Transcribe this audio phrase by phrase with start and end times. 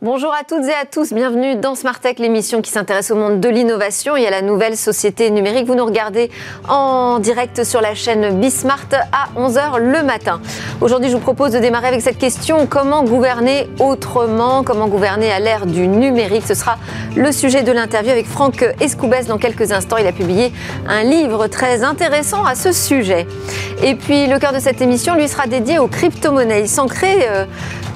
[0.00, 3.40] Bonjour à toutes et à tous, bienvenue dans Smart Tech, l'émission qui s'intéresse au monde
[3.40, 5.66] de l'innovation et à la nouvelle société numérique.
[5.66, 6.30] Vous nous regardez
[6.68, 10.40] en direct sur la chaîne Bismart à 11h le matin.
[10.80, 14.62] Aujourd'hui, je vous propose de démarrer avec cette question comment gouverner autrement?
[14.62, 16.46] Comment gouverner à l'ère du numérique?
[16.46, 16.78] Ce sera
[17.16, 19.96] le sujet de l'interview avec Franck Escoubès dans quelques instants.
[19.96, 20.52] Il a publié
[20.86, 23.26] un livre très intéressant à ce sujet.
[23.82, 26.60] Et puis, le cœur de cette émission lui sera dédié aux crypto-monnaies.
[26.60, 27.44] Il s'en crée euh,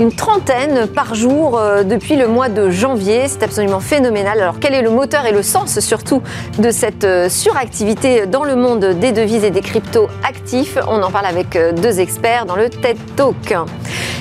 [0.01, 3.29] une trentaine par jour euh, depuis le mois de janvier.
[3.29, 4.41] C'est absolument phénoménal.
[4.41, 6.23] Alors quel est le moteur et le sens surtout
[6.59, 11.11] de cette euh, suractivité dans le monde des devises et des cryptos actifs On en
[11.11, 13.55] parle avec euh, deux experts dans le TED Talk.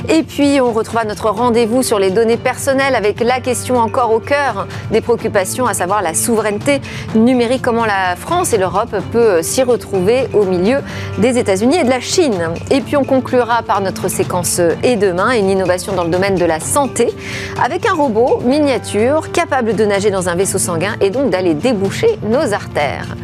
[0.09, 4.19] Et puis on retrouvera notre rendez-vous sur les données personnelles avec la question encore au
[4.19, 6.81] cœur des préoccupations, à savoir la souveraineté
[7.15, 10.79] numérique, comment la France et l'Europe peut s'y retrouver au milieu
[11.19, 12.49] des États-Unis et de la Chine.
[12.71, 16.45] Et puis on conclura par notre séquence Et demain, une innovation dans le domaine de
[16.45, 17.13] la santé
[17.61, 22.17] avec un robot miniature capable de nager dans un vaisseau sanguin et donc d'aller déboucher
[22.23, 23.15] nos artères.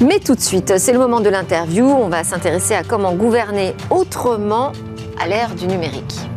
[0.00, 1.86] Mais tout de suite, c'est le moment de l'interview.
[1.86, 4.72] On va s'intéresser à comment gouverner autrement
[5.20, 6.33] à l'ère du numérique.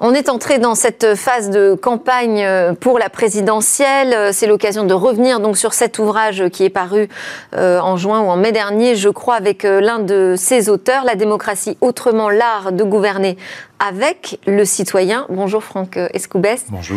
[0.00, 4.12] On est entré dans cette phase de campagne euh, pour la présidentielle.
[4.12, 7.08] Euh, c'est l'occasion de revenir donc sur cet ouvrage qui est paru
[7.54, 11.14] euh, en juin ou en mai dernier, je crois, avec l'un de ses auteurs, La
[11.14, 13.38] démocratie autrement, l'art de gouverner
[13.78, 15.26] avec le citoyen.
[15.28, 16.64] Bonjour Franck Escoubès.
[16.70, 16.96] Bonjour.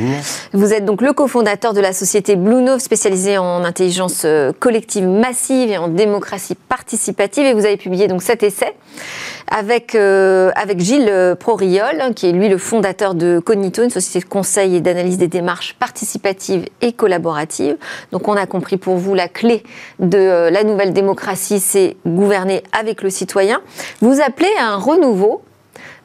[0.54, 4.26] Vous êtes donc le cofondateur de la société Bluenove spécialisée en intelligence
[4.60, 8.74] collective massive et en démocratie participative et vous avez publié donc cet essai
[9.48, 14.76] avec, avec Gilles Proriol qui est lui le fondateur de Cognito, une société de conseil
[14.76, 17.78] et d'analyse des démarches participatives et collaboratives.
[18.12, 19.64] Donc on a compris pour vous la clé
[20.00, 23.62] de euh, la nouvelle démocratie, c'est gouverner avec le citoyen.
[24.02, 25.49] Vous appelez à un renouveau euh,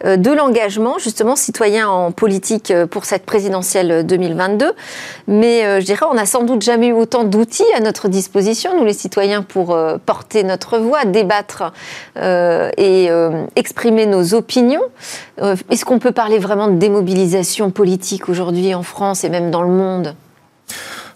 [0.03, 4.73] de l'engagement justement citoyen en politique euh, pour cette présidentielle 2022.
[5.29, 8.79] Mais euh, je dirais, on n'a sans doute jamais eu autant d'outils à notre disposition,
[8.79, 11.73] nous les citoyens, pour porter notre voix, débattre
[12.17, 13.09] et
[13.57, 14.83] exprimer nos opinions.
[15.41, 19.69] Est-ce qu'on peut parler vraiment de démobilisation politique aujourd'hui en France et même dans le
[19.69, 20.15] monde?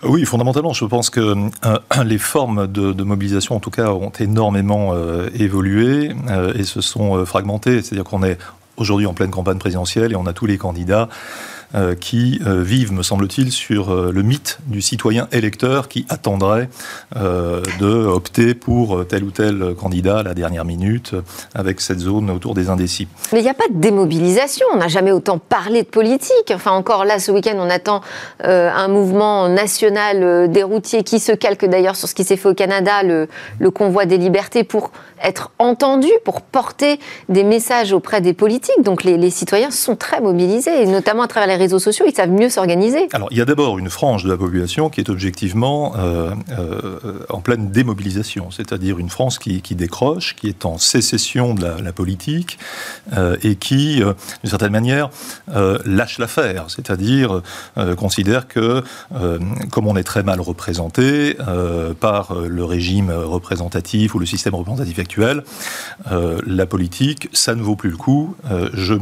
[0.02, 1.34] Oui, fondamentalement, je pense que
[2.04, 4.94] les formes de, mobilisation, en tout cas, ont énormément
[5.34, 6.12] évolué
[6.54, 7.82] et se sont fragmentées.
[7.82, 8.38] C'est-à-dire qu'on est
[8.78, 11.08] aujourd'hui en pleine campagne présidentielle et on a tous les candidats
[11.74, 16.70] euh, qui euh, vivent, me semble-t-il, sur euh, le mythe du citoyen électeur qui attendrait
[17.14, 21.14] de opter pour tel ou tel candidat à la dernière minute
[21.54, 23.08] avec cette zone autour des indécis.
[23.32, 24.66] Mais il n'y a pas de démobilisation.
[24.72, 26.52] On n'a jamais autant parlé de politique.
[26.52, 28.02] Enfin, encore là, ce week-end, on attend
[28.40, 32.54] un mouvement national des routiers qui se calque d'ailleurs sur ce qui s'est fait au
[32.54, 33.28] Canada, le,
[33.58, 34.90] le convoi des libertés, pour
[35.22, 36.98] être entendu, pour porter
[37.28, 38.82] des messages auprès des politiques.
[38.82, 42.30] Donc les, citoyens sont très mobilisés, et notamment à travers les réseaux sociaux, ils savent
[42.30, 43.08] mieux s'organiser.
[43.12, 47.24] Alors, il y a d'abord une frange de la population qui est objectivement euh, euh,
[47.28, 52.58] en pleine démobilisation, c'est-à-dire une France qui, décroche, qui est en sécession de la, politique
[53.16, 55.10] euh, et qui, d'une certaine manière,
[55.84, 57.42] lâche l'affaire, c'est-à-dire
[57.96, 58.82] considère que,
[59.70, 61.36] comme on est très mal représenté
[62.00, 65.42] par le régime représentatif ou le système représentatif actuel,
[66.46, 68.34] la politique, ça ne vaut plus le coup,
[68.74, 68.94] je,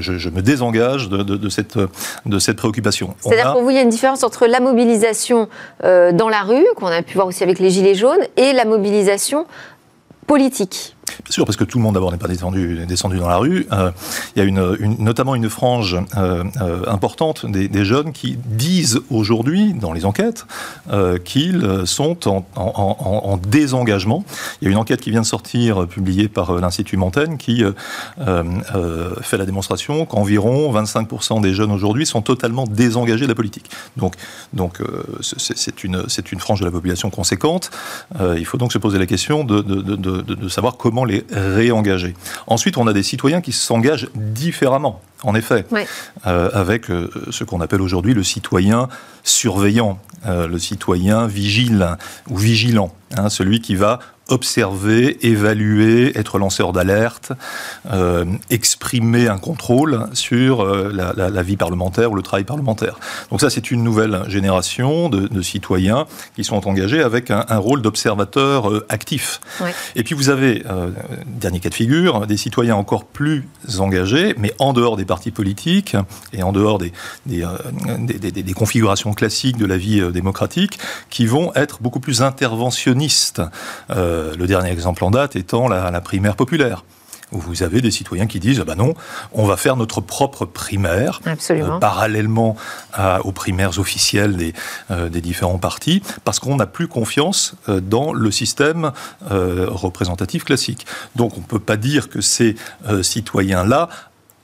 [0.00, 1.78] je, je me désengage de, cette,
[2.26, 3.14] de cette préoccupation.
[3.20, 5.48] C'est-à-dire pour vous, il y a une différence entre la mobilisation
[5.84, 8.64] euh, dans la rue, qu'on a pu voir aussi avec les Gilets jaunes, et la
[8.64, 9.46] mobilisation
[10.26, 12.86] politique Bien sûr, parce que tout le monde d'abord n'est pas descendu,
[13.18, 13.66] dans la rue.
[13.72, 13.90] Euh,
[14.34, 14.68] il y a
[14.98, 20.46] notamment une frange euh, euh, importante des, jeunes qui disent aujourd'hui, dans les enquêtes,
[21.24, 24.24] qu'ils sont en, désengagement.
[24.60, 27.62] Il y a une enquête qui vient de sortir, publiée par l'Institut Montaigne, qui
[29.22, 33.70] fait la démonstration qu'environ 25% des jeunes aujourd'hui sont totalement désengagés de la politique.
[33.96, 34.16] Donc,
[35.20, 37.70] c'est une, frange de la population conséquente.
[38.20, 42.14] il faut donc se poser la question de, de, de savoir comment les réengager.
[42.46, 45.64] Ensuite, on a des citoyens qui s'engagent différemment, en effet,
[46.26, 48.88] euh, avec euh, ce qu'on appelle aujourd'hui le citoyen
[49.24, 51.96] surveillant, euh, le citoyen vigile
[52.28, 57.32] ou vigilant, hein, celui qui va observer, évaluer, être lanceur d'alerte,
[57.92, 62.98] euh, exprimer un contrôle sur euh, la, vie parlementaire ou le travail parlementaire.
[63.30, 68.70] Donc ça, c'est une nouvelle génération de, citoyens qui sont engagés avec un, rôle d'observateur
[68.70, 69.40] euh, actif.
[69.94, 70.64] Et puis vous avez,
[71.26, 73.44] dernier cas de figure, des citoyens encore plus
[73.78, 75.96] engagés, mais en dehors des partis politiques
[76.32, 76.92] et en dehors des,
[77.26, 77.44] des,
[78.18, 80.78] des configurations classiques de la vie démocratique,
[81.10, 83.42] qui vont être beaucoup plus interventionnistes
[84.36, 86.84] le dernier exemple en date étant la primaire populaire
[87.32, 88.94] où vous avez des citoyens qui disent ah ben non,
[89.32, 91.20] on va faire notre propre primaire,
[91.50, 92.56] euh, parallèlement
[93.24, 94.52] aux primaires officielles des,
[94.90, 98.92] euh, des différents partis, parce qu'on n'a plus confiance euh, dans le système
[99.28, 100.86] représentatif classique.
[101.14, 102.56] Donc on ne peut pas dire que ces
[103.02, 103.88] citoyens-là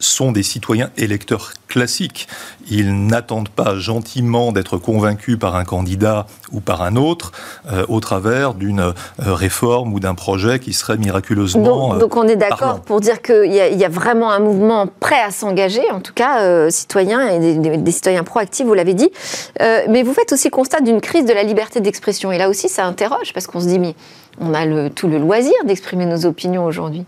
[0.04, 2.28] sont des citoyens électeurs classiques.
[2.70, 7.32] Ils n'attendent pas gentiment d'être convaincus par un candidat ou par un autre
[7.70, 11.90] euh, au travers d'une euh, réforme ou d'un projet qui serait miraculeusement.
[11.90, 15.20] Donc, donc on est d'accord pour dire qu'il y, y, a vraiment un mouvement prêt
[15.20, 19.10] à s'engager, en tout cas euh, citoyen et des, citoyens proactifs, vous l'avez dit.
[19.60, 22.32] mais vous faites aussi constat d'une crise de la liberté d'expression.
[22.32, 23.94] Et là aussi, ça interroge parce qu'on se dit, mais
[24.40, 27.04] on a le, tout le loisir d'exprimer nos opinions aujourd'hui.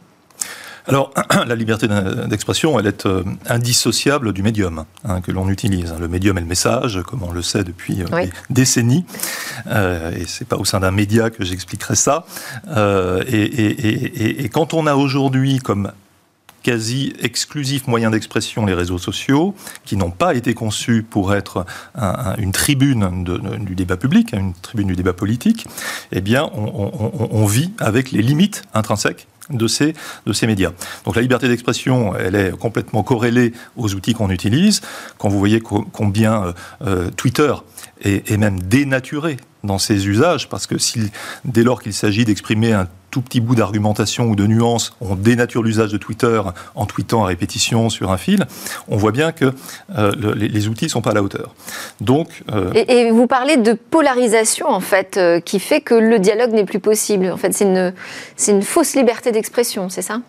[0.87, 1.13] Alors,
[1.47, 1.89] la liberté
[2.29, 5.95] d'expression, elle est euh, indissociable du médium hein, que l'on utilise.
[5.99, 9.07] Le médium est le message, comme on le sait depuis euh, des décennies.
[9.67, 12.27] Euh, et c'est pas au sein d'un média que j'expliquerai ça.
[12.69, 15.91] Euh, et, quand on a aujourd'hui comme
[16.63, 19.55] quasi exclusif moyen d'expression les réseaux sociaux,
[19.85, 21.67] qui n'ont pas été conçus pour être
[22.39, 23.25] une tribune
[23.61, 25.67] du débat public, une tribune du débat politique,
[26.13, 29.95] eh bien, on vit avec les limites intrinsèques de ces,
[30.27, 30.73] de ces médias.
[31.05, 34.81] Donc la liberté d'expression, elle est complètement corrélée aux outils qu'on utilise.
[35.19, 36.53] Quand vous voyez combien euh,
[36.83, 37.53] euh, Twitter
[38.01, 40.75] est, même dénaturé dans ses usages, parce que
[41.45, 45.63] dès lors qu'il s'agit d'exprimer un tout petit bout d'argumentation ou de nuance, on dénature
[45.63, 46.43] l'usage de Twitter
[46.75, 48.45] en tweetant à répétition sur un fil,
[48.89, 49.53] on voit bien que
[49.97, 51.55] euh, les, outils ne sont pas à la hauteur.
[52.01, 56.51] Donc, euh, et, vous parlez de polarisation, en fait, euh, qui fait que le dialogue
[56.51, 57.31] n'est plus possible.
[57.31, 57.95] En fait, c'est une,
[58.49, 60.21] une fausse liberté d'expression, c'est ça?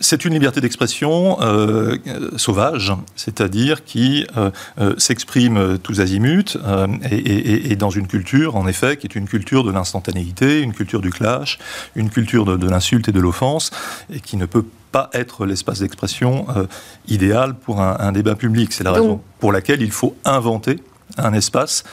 [0.00, 1.96] C'est une liberté d'expression euh,
[2.36, 4.50] sauvage, c'est-à-dire qui euh,
[4.80, 6.56] euh, s'exprime tous azimuts
[7.10, 11.10] et, dans une culture, en effet, qui est une culture de l'instantanéité, une culture du
[11.10, 11.58] clash,
[11.96, 13.70] une culture de, l'insulte et de l'offense,
[14.12, 16.46] et qui ne peut pas être l'espace d'expression
[17.06, 18.72] idéal pour un, débat public.
[18.72, 20.80] C'est la raison pour laquelle il faut inventer
[21.18, 21.84] un espace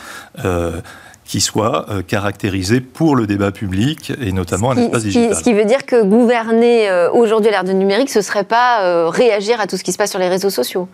[1.25, 5.35] qui soit euh, caractérisé pour le débat public et notamment un espace digital.
[5.35, 8.83] Ce qui veut dire que gouverner euh, aujourd'hui l'ère du numérique, ce ne serait pas
[8.83, 10.87] euh, réagir à tout ce qui se passe sur les réseaux sociaux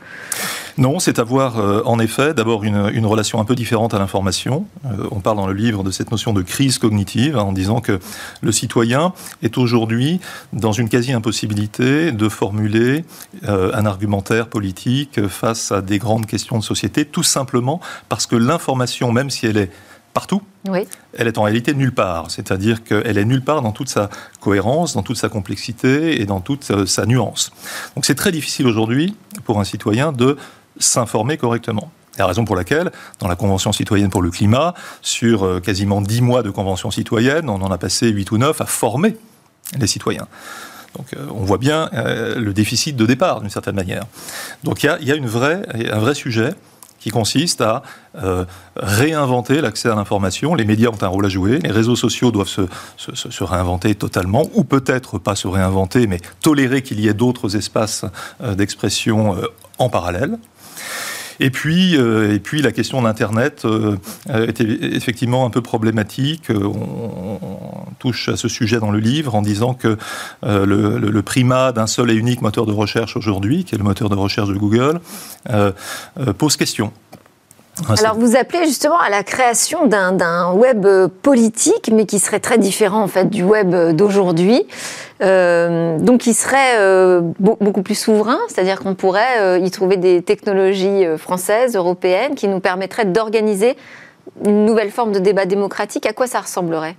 [0.77, 4.65] Non, c'est avoir en effet d'abord une, une, relation un peu différente à l'information.
[5.11, 7.99] on parle dans le livre de cette notion de crise cognitive hein, en disant que
[8.41, 9.13] le citoyen
[9.43, 10.21] est aujourd'hui
[10.53, 13.03] dans une quasi-impossibilité de formuler
[13.43, 19.11] un argumentaire politique face à des grandes questions de société, tout simplement parce que l'information,
[19.11, 19.71] même si elle est
[20.13, 20.41] partout,
[21.13, 22.29] elle est en réalité nulle part.
[22.29, 24.09] C'est-à-dire qu'elle est nulle part dans toute sa
[24.39, 27.51] cohérence, dans toute sa complexité et dans toute euh, sa nuance.
[27.95, 29.15] Donc c'est très difficile aujourd'hui
[29.45, 30.37] pour un citoyen de
[30.77, 31.91] s'informer correctement.
[32.11, 36.01] C'est la raison pour laquelle, dans la Convention citoyenne pour le climat, sur euh, quasiment
[36.01, 39.17] dix mois de Convention citoyenne, on en a passé huit ou neuf à former
[39.77, 40.27] les citoyens.
[40.97, 44.03] Donc euh, on voit bien le déficit de départ, d'une certaine manière.
[44.63, 46.53] Donc il y a, y a une vraie, un vrai sujet
[47.01, 47.81] qui consiste à
[48.23, 48.45] euh,
[48.77, 50.55] réinventer l'accès à l'information.
[50.55, 54.63] Les médias ont un rôle à jouer, les réseaux sociaux doivent se, réinventer totalement, ou
[54.63, 58.05] peut-être pas se réinventer, mais tolérer qu'il y ait d'autres espaces
[58.41, 59.47] euh, d'expression euh,
[59.79, 60.37] en parallèle.
[61.41, 63.97] Et puis, euh, et puis la question d'Internet euh,
[64.47, 66.51] était effectivement un peu problématique.
[66.51, 67.39] On,
[67.99, 69.95] touche à ce sujet dans le livre en disant que
[70.43, 74.09] euh, le, primat d'un seul et unique moteur de recherche aujourd'hui, qui est le moteur
[74.09, 75.01] de recherche de Google,
[76.37, 76.91] pose question.
[77.87, 80.85] Alors vous appelez justement à la création d'un web
[81.21, 84.67] politique, mais qui serait très différent en fait du web d'aujourd'hui.
[85.21, 90.23] Euh, donc qui serait euh, beaucoup plus souverain, c'est-à-dire qu'on pourrait euh, y trouver des
[90.23, 93.77] technologies françaises, européennes, qui nous permettraient d'organiser
[94.45, 96.07] une nouvelle forme de débat démocratique.
[96.07, 96.95] À quoi ça ressemblerait?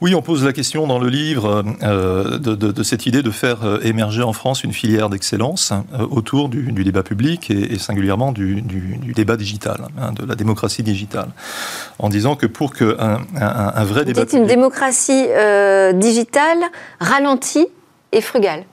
[0.00, 3.78] Oui, on pose la question dans le livre euh, de, cette idée de faire euh,
[3.82, 8.62] émerger en France une filière d'excellence euh, autour du, débat public et, singulièrement du,
[9.14, 11.28] débat digital, hein, de la démocratie digitale,
[11.98, 14.24] en disant que pour qu'un un, vrai débat...
[14.28, 15.26] C'est une démocratie
[15.94, 16.58] digitale
[17.00, 17.66] ralentie
[18.12, 18.64] et frugale.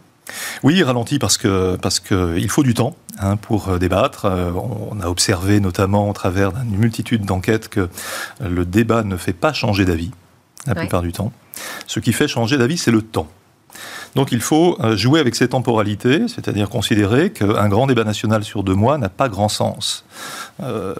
[0.63, 4.27] Oui, ralentie parce que parce que il faut du temps hein, pour débattre.
[4.91, 7.89] On a observé notamment au travers d'une multitude d'enquêtes que
[8.39, 10.11] le débat ne fait pas changer d'avis
[10.67, 11.31] la plupart du temps.
[11.87, 13.27] Ce qui fait changer d'avis, c'est le temps.
[14.15, 18.63] Donc il faut euh, jouer avec ces temporalités, c'est-à-dire considérer qu'un grand débat national sur
[18.63, 20.05] deux mois n'a pas grand sens.
[20.61, 20.93] Euh,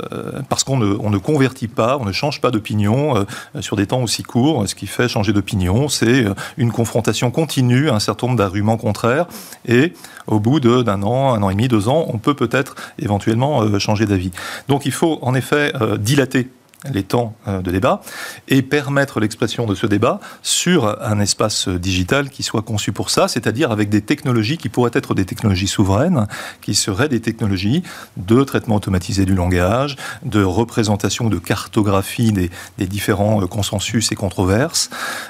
[0.49, 3.85] parce qu'on ne, on ne, convertit pas, on ne change pas d'opinion euh, sur des
[3.85, 4.67] temps aussi courts.
[4.67, 6.25] Ce qui fait changer d'opinion, c'est
[6.57, 9.27] une confrontation continue, un certain nombre d'arguments contraires,
[9.67, 9.93] et
[10.27, 14.05] au bout d'un an, un an et demi, deux ans, on peut peut-être éventuellement changer
[14.05, 14.31] d'avis.
[14.67, 16.49] Donc il faut en effet dilater
[16.91, 18.01] les temps de débat
[18.47, 23.27] et permettre l'expression de ce débat sur un espace digital qui soit conçu pour ça,
[23.27, 26.27] c'est-à-dire avec des technologies qui pourraient être des technologies souveraines,
[26.61, 27.83] qui seraient des technologies
[28.17, 32.49] de traitement automatisé du langage, de représentation, de cartographie des,
[32.87, 34.89] différents consensus et controverses.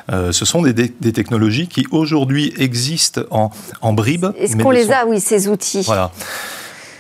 [0.10, 4.28] ce sont des, des, technologies qui aujourd'hui existent en, en bribes.
[4.38, 6.12] Est-ce qu'on les a, oui, ces outils Voilà.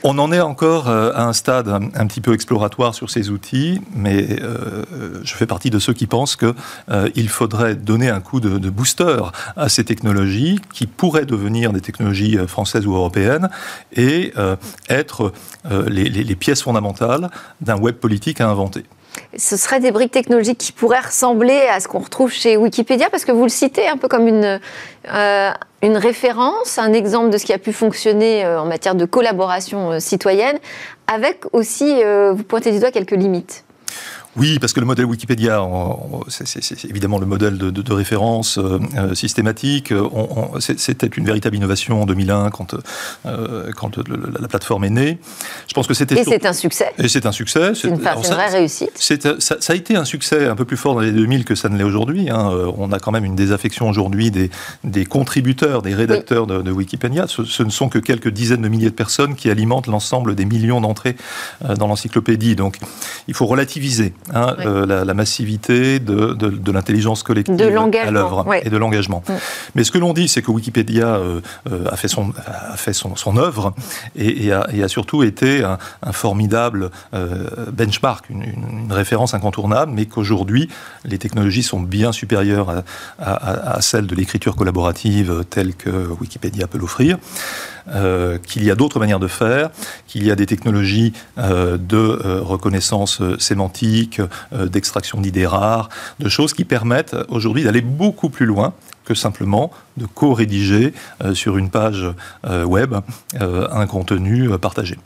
[0.03, 3.81] On en est encore euh, à un stade un, petit peu exploratoire sur ces outils,
[3.95, 4.83] mais euh,
[5.23, 6.55] je fais partie de ceux qui pensent qu'il
[6.89, 9.17] euh, faudrait donner un coup de, booster
[9.55, 13.49] à ces technologies qui pourraient devenir des technologies françaises ou européennes
[13.95, 14.33] et
[14.89, 15.33] être
[15.87, 17.29] les pièces fondamentales
[17.59, 18.85] d'un web politique à inventer
[19.37, 23.25] ce seraient des briques technologiques qui pourraient ressembler à ce qu'on retrouve chez Wikipédia, parce
[23.25, 24.59] que vous le citez un peu comme une,
[25.13, 25.51] euh,
[25.81, 29.99] référence, un exemple de ce qui a pu fonctionner euh, en matière de collaboration euh,
[29.99, 30.59] citoyenne,
[31.07, 33.65] avec aussi, vous pointez du doigt quelques limites.
[34.37, 35.61] Oui, parce que le modèle Wikipédia,
[36.29, 39.93] c'est évidemment le modèle de, référence euh, euh, systématique.
[40.59, 42.75] C'était une véritable innovation en 2001 quand,
[43.25, 45.17] euh, quand la plateforme est née.
[45.67, 46.93] Je pense que c'était et c'est un succès.
[46.97, 47.73] Et c'est un succès.
[47.75, 48.91] C'est une, vraie réussite.
[48.95, 51.67] Ça, ça, a été un succès un peu plus fort dans les 2000 que ça
[51.67, 52.29] ne l'est aujourd'hui.
[52.29, 52.49] Hein.
[52.77, 54.49] On a quand même une désaffection aujourd'hui des,
[54.85, 57.27] des, contributeurs, des rédacteurs de, Wikipédia.
[57.27, 60.45] Ce, ce, ne sont que quelques dizaines de milliers de personnes qui alimentent l'ensemble des
[60.45, 61.17] millions d'entrées
[61.77, 62.55] dans l'encyclopédie.
[62.55, 62.77] Donc,
[63.27, 64.13] il faut relativiser.
[64.33, 69.23] Hein, euh, la, massivité de, de, l'intelligence collective à l'œuvre et de l'engagement.
[69.27, 69.33] Mm.
[69.73, 72.93] Mais ce que l'on dit, c'est que Wikipédia euh, euh, a fait son, a fait
[72.93, 73.73] son, son œuvre
[74.15, 75.77] et, a, et, a, surtout été un,
[76.11, 76.91] formidable
[77.71, 80.69] benchmark, une, une, référence incontournable, mais qu'aujourd'hui,
[81.03, 82.83] les technologies sont bien supérieures
[83.19, 87.17] à, à, à celles de l'écriture collaborative telle que Wikipédia peut l'offrir.
[87.89, 89.69] Euh, qu'il y a d'autres manières de faire,
[90.07, 94.21] qu'il y a des technologies euh, de euh, reconnaissance sémantique,
[94.51, 98.73] d'extraction d'idées rares, de choses qui permettent aujourd'hui d'aller beaucoup plus loin
[99.05, 100.93] que simplement de co-rédiger
[101.33, 102.07] sur une page
[102.43, 102.95] web
[103.39, 104.97] un contenu partagé.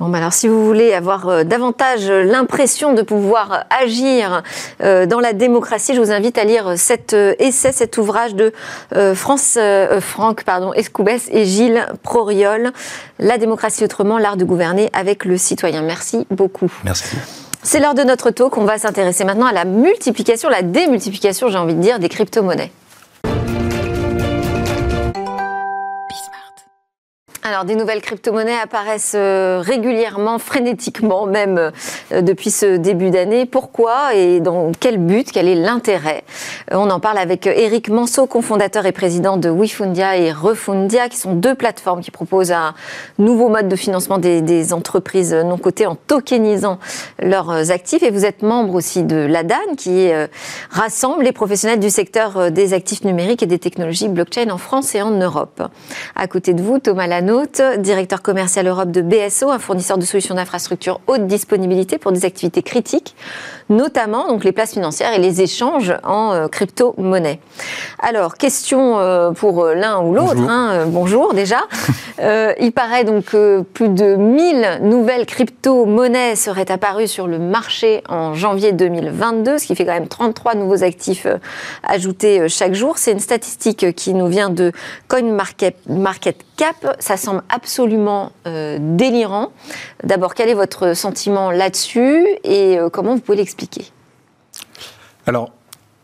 [0.00, 4.42] Bon, bah alors, si vous voulez avoir euh, davantage l'impression de pouvoir agir
[4.80, 8.52] euh, dans la démocratie, je vous invite à lire cet euh, essai, cet ouvrage de
[9.14, 9.58] France,
[10.00, 12.72] Franck pardon, Escoubès et Gilles Proriol,
[13.18, 15.82] La démocratie autrement, l'art de gouverner avec le citoyen.
[15.82, 16.70] Merci beaucoup.
[16.84, 17.16] Merci.
[17.62, 18.56] C'est l'heure de notre talk.
[18.56, 22.70] On va s'intéresser maintenant à la multiplication, la démultiplication, j'ai envie de dire, des crypto-monnaies.
[27.44, 31.70] Alors, des nouvelles crypto-monnaies apparaissent euh, régulièrement, frénétiquement même
[32.10, 33.46] euh, depuis ce début d'année.
[33.46, 35.30] Pourquoi et dans quel but?
[35.30, 36.24] Quel est l'intérêt?
[36.72, 41.16] Euh, On en parle avec Eric Manceau, cofondateur et président de WeFundia et Refundia, qui
[41.16, 42.74] sont deux plateformes qui proposent un
[43.18, 46.78] nouveau mode de financement des, entreprises non cotées en tokenisant
[47.20, 48.02] leurs actifs.
[48.02, 50.10] Et vous êtes membre aussi de l'ADAN, qui
[50.70, 55.02] rassemble les professionnels du secteur des actifs numériques et des technologies blockchain en France et
[55.02, 55.62] en Europe.
[56.16, 57.27] À côté de vous, Thomas Lano,
[57.78, 62.62] directeur commercial Europe de BSO, un fournisseur de solutions d'infrastructure haute disponibilité pour des activités
[62.62, 63.14] critiques,
[63.68, 67.40] notamment donc les places financières et les échanges en euh, crypto-monnaie.
[68.00, 70.34] Alors, question euh, pour euh, l'un ou l'autre.
[70.34, 70.50] Bonjour.
[70.50, 71.60] Hein, bonjour déjà.
[72.60, 78.34] il paraît donc que plus de 1000 nouvelles crypto-monnaies seraient apparues sur le marché en
[78.34, 81.26] janvier 2022, ce qui fait quand même 33 nouveaux actifs
[81.82, 82.98] ajoutés chaque jour.
[82.98, 84.72] C'est une statistique qui nous vient de
[85.08, 86.47] CoinMarketCap.
[86.98, 89.52] Ça semble absolument délirant.
[90.04, 93.90] D'abord, quel est votre sentiment là-dessus et comment vous pouvez l'expliquer?
[95.26, 95.50] Alors,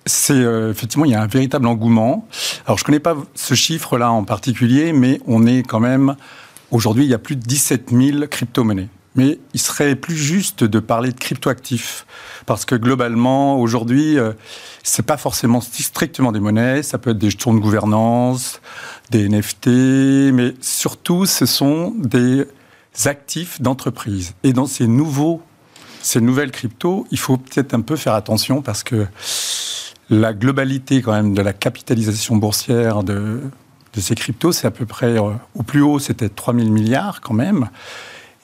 [0.07, 2.29] c'est euh, effectivement, il y a un véritable engouement.
[2.67, 6.17] Alors, je ne connais pas ce chiffre-là en particulier, mais on est quand même
[6.71, 8.89] aujourd'hui, il y a plus de 17 000 crypto-monnaies.
[9.17, 12.05] Mais il serait plus juste de parler de cryptoactifs,
[12.47, 14.33] parce que globalement, aujourd'hui, euh,
[14.83, 18.61] ce n'est pas forcément strictement des monnaies, ça peut être des jetons de gouvernance,
[19.17, 22.45] des NFT, mais surtout, ce sont des
[23.05, 24.35] actifs d'entreprise.
[24.43, 25.41] Et dans ces nouveaux
[26.03, 29.07] ces nouvelles cryptos, il faut peut-être un peu faire attention parce que
[30.11, 33.41] la globalité quand même de la capitalisation boursière de,
[33.97, 37.71] ces cryptos, c'est à peu près, euh, au plus haut, c'était 3000 milliards quand même.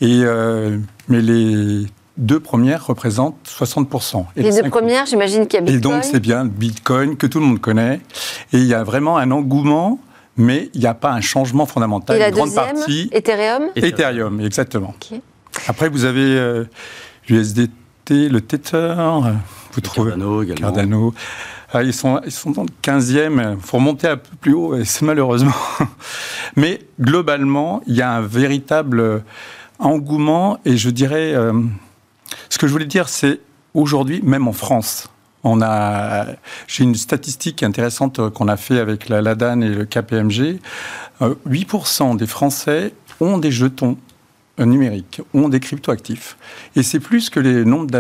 [0.00, 1.87] Et, euh, mais les
[2.17, 4.25] deux premières représentent 60%.
[4.37, 5.77] Et les deux premières, j'imagine qu'il y a Bitcoin.
[5.77, 8.00] Et donc, c'est bien Bitcoin que tout le monde connaît.
[8.53, 9.99] Et il y a vraiment un engouement,
[10.37, 12.17] mais il n'y a pas un changement fondamental.
[12.17, 13.11] Et la grande partie.
[13.13, 14.95] Ethereum Ethereum, exactement.
[15.67, 16.65] Après, vous avez euh,
[17.29, 18.95] l'USDT, le Tether,
[19.73, 20.61] vous trouvez Cardano également.
[20.61, 21.15] Cardano.
[21.73, 24.75] Ah, ils, sont, ils sont dans le 15e, il faut remonter un peu plus haut,
[24.75, 25.55] et c'est malheureusement.
[26.57, 29.23] Mais globalement, il y a un véritable
[29.79, 31.53] engouement, et je dirais, euh,
[32.49, 33.41] ce que je voulais dire, c'est
[33.73, 35.09] aujourd'hui, même en France,
[35.44, 36.26] on a,
[36.66, 40.59] j'ai une statistique intéressante qu'on a fait avec la LADAN et le KPMG.
[41.20, 43.97] 8% des Français ont des jetons
[44.59, 46.37] numériques, ont des cryptoactifs.
[46.76, 47.90] Et c'est plus que les nombres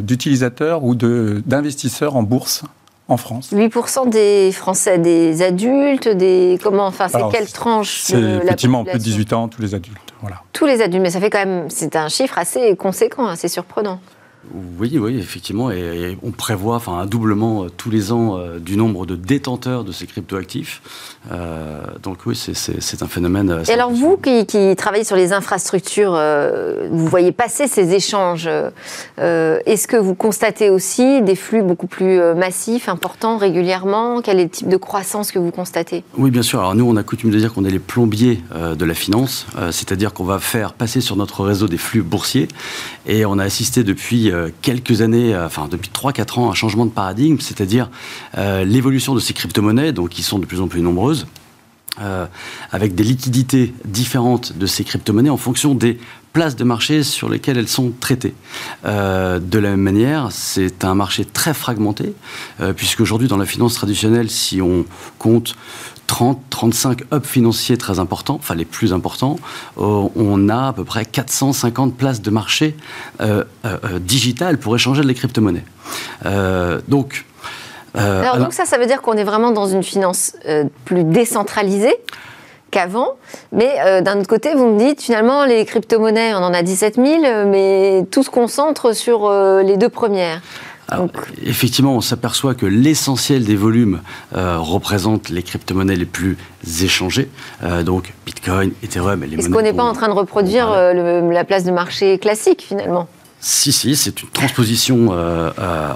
[0.00, 2.64] d'utilisateurs ou d'investisseurs en bourse
[3.08, 3.50] en France.
[3.52, 9.02] 8% des Français, des adultes, des comment Enfin, c'est quelle tranche C'est effectivement plus de
[9.02, 9.98] 18 ans, tous les adultes.
[10.20, 10.42] Voilà.
[10.52, 14.00] Tous les adultes, mais ça fait quand même, c'est un chiffre assez conséquent, assez surprenant.
[14.78, 18.76] Oui, oui, effectivement, et, on prévoit enfin, un doublement euh, tous les ans euh, du
[18.76, 20.80] nombre de détenteurs de ces cryptoactifs.
[21.30, 23.62] Euh, donc oui, c'est un phénomène.
[23.68, 26.18] Et alors vous qui, qui, travaillez sur les infrastructures,
[26.90, 28.48] vous voyez passer ces échanges.
[29.18, 34.22] Est-ce que vous constatez aussi des flux beaucoup plus massifs, importants, régulièrement?
[34.22, 36.02] Quel est le type de croissance que vous constatez?
[36.16, 36.60] Oui, bien sûr.
[36.60, 40.14] Alors nous, on a coutume de dire qu'on est les plombiers de la finance, c'est-à-dire
[40.14, 42.48] qu'on va faire passer sur notre réseau des flux boursiers,
[43.06, 46.86] et on a assisté depuis euh, quelques années, euh, enfin depuis 3-4 ans, un changement
[46.86, 47.90] de paradigme, c'est-à-dire
[48.38, 51.26] euh, l'évolution de ces crypto-monnaies, donc qui sont de plus en plus nombreuses,
[52.72, 55.98] avec des liquidités différentes de ces crypto-monnaies en fonction des
[56.32, 58.32] places de marché sur lesquelles elles sont traitées.
[58.84, 62.14] de la même manière, c'est un marché très fragmenté,
[62.74, 64.86] puisque aujourd'hui dans la finance traditionnelle, si on
[65.18, 65.56] compte
[66.10, 69.36] 30, 35 hubs financiers très importants, enfin les plus importants.
[69.78, 72.76] Euh, on a à peu près 450 places de marché
[73.20, 75.64] euh, euh, digitales pour échanger les crypto-monnaies.
[76.88, 77.24] donc,
[77.94, 80.34] alors, donc ça, ça veut dire qu'on est vraiment dans une finance
[80.84, 81.94] plus décentralisée
[82.72, 83.14] qu'avant.
[83.52, 87.06] Mais d'un autre côté, vous me dites finalement les crypto-monnaies, on en a 17 000,
[87.46, 89.30] mais tout se concentre sur
[89.62, 90.40] les deux premières
[91.44, 94.00] effectivement, on s'aperçoit que l'essentiel des volumes
[94.36, 96.36] euh, représente les crypto-monnaies les plus
[96.82, 97.28] échangées,
[97.62, 101.30] euh, donc Bitcoin, Ethereum et les Est-ce qu'on n'est pas en train de reproduire euh,
[101.30, 103.08] la place de marché classique finalement?
[103.42, 105.14] Si, si, c'est une transposition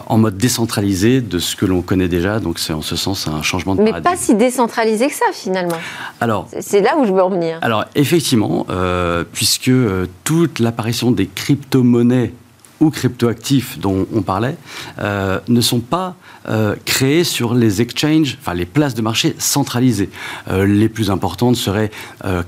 [0.08, 3.42] en mode décentralisé de ce que l'on connaît déjà, donc c'est en ce sens un
[3.42, 5.76] changement de Mais pas si décentralisé que ça finalement.
[6.22, 7.58] Alors, c'est là où je veux en venir.
[7.60, 8.66] Alors effectivement,
[9.34, 9.70] puisque
[10.24, 12.32] toute l'apparition des crypto-monnaies
[12.84, 14.56] ou cryptoactifs dont on parlait
[14.98, 16.16] euh, ne sont pas
[16.48, 20.10] euh, créés sur les exchanges, enfin les places de marché centralisées.
[20.50, 21.90] Euh, les plus importantes seraient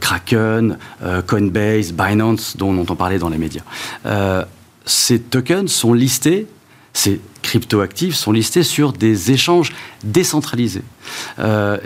[0.01, 0.79] Kraken,
[1.27, 3.63] Coinbase, Binance, dont on entend parler dans les médias.
[4.85, 6.47] ces tokens sont listés,
[6.93, 9.73] ces cryptoactifs sont listés sur des échanges
[10.05, 10.83] décentralisés.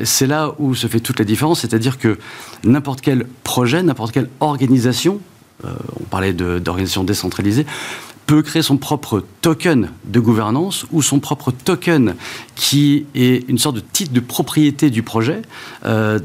[0.04, 2.18] c'est là où se fait toute la différence, c'est-à-dire que
[2.64, 5.20] n'importe quel projet, n'importe quelle organisation,
[5.64, 7.66] on parlait d'organisation décentralisée,
[8.30, 12.14] peut créer son propre token de gouvernance ou son propre token
[12.54, 15.42] qui est une sorte de titre de propriété du projet
[15.84, 16.20] euh,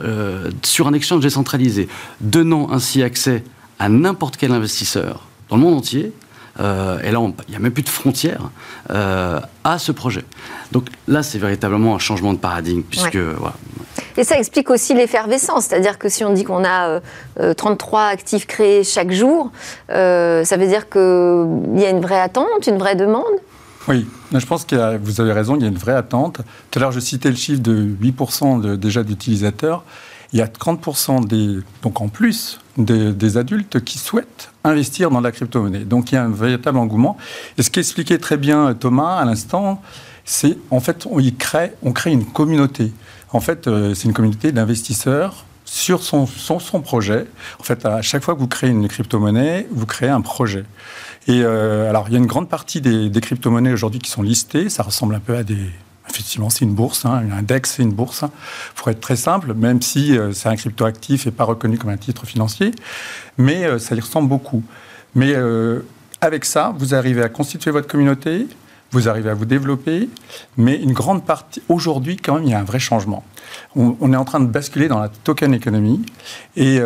[0.00, 1.88] euh, sur un exchange décentralisé,
[2.20, 3.44] donnant ainsi accès
[3.78, 6.12] à n'importe quel investisseur dans le monde entier
[6.60, 8.50] euh, et là, il n'y a même plus de frontières
[8.90, 10.24] euh, à ce projet.
[10.72, 13.18] Donc là, c'est véritablement un changement de paradigme, puisque...
[14.16, 17.00] Et ça explique aussi l'effervescence, c'est-à-dire que si on dit qu'on a
[17.56, 19.52] 33 euh, actifs créés chaque jour,
[19.88, 23.24] ça veut dire qu'il y a une vraie attente, une vraie demande?
[23.86, 26.40] Oui, je pense que vous avez raison, il y a une vraie attente.
[26.70, 29.82] Tout à l'heure, je citais le chiffre de 8% de, déjà d'utilisateurs
[30.32, 35.32] il y a 30% des, donc en plus des, adultes qui souhaitent investir dans la
[35.32, 35.84] crypto-monnaie.
[35.84, 37.16] Donc il y a un véritable engouement.
[37.56, 39.82] Et ce qu'expliquait très bien Thomas à l'instant,
[40.24, 42.92] c'est en fait on, crée, on crée une communauté.
[43.32, 47.26] En fait, euh, c'est une communauté d'investisseurs sur son, son, projet.
[47.60, 50.64] En fait, à chaque fois que vous créez une crypto-monnaie, vous créez un projet.
[51.26, 54.22] Et euh, alors, il y a une grande partie des, des crypto-monnaies aujourd'hui qui sont
[54.22, 54.70] listées.
[54.70, 55.58] Ça ressemble un peu à des,
[56.10, 57.04] effectivement, c'est une bourse.
[57.04, 58.24] Hein, un index, c'est une bourse.
[58.74, 61.96] Pour être très simple, même si euh, c'est un cryptoactif et pas reconnu comme un
[61.96, 62.72] titre financier,
[63.36, 64.62] mais euh, ça y ressemble beaucoup.
[65.14, 65.80] Mais euh,
[66.20, 68.46] avec ça, vous arrivez à constituer votre communauté,
[68.90, 70.08] vous arrivez à vous développer,
[70.56, 73.22] mais une grande partie, aujourd'hui, quand même, il y a un vrai changement.
[73.76, 76.04] On, est en train de basculer dans la token économie
[76.56, 76.80] et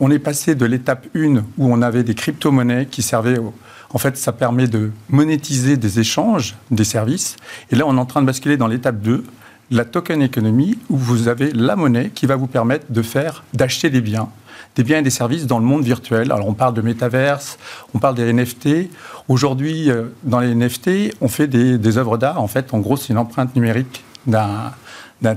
[0.00, 3.54] on est passé de l'étape 1 où on avait des crypto-monnaies qui servaient au,
[3.94, 7.36] en fait, ça permet de monétiser des échanges, des services.
[7.70, 9.24] Et là, on est en train de basculer dans l'étape 2,
[9.70, 13.90] la token économie, où vous avez la monnaie qui va vous permettre de faire, d'acheter
[13.90, 14.28] des biens,
[14.74, 16.32] des biens et des services dans le monde virtuel.
[16.32, 17.56] Alors, on parle de métaverse,
[17.94, 18.90] on parle des NFT.
[19.28, 22.42] Aujourd'hui, euh, dans les NFT, on fait des, œuvres d'art.
[22.42, 24.72] En fait, en gros, c'est une empreinte numérique d'un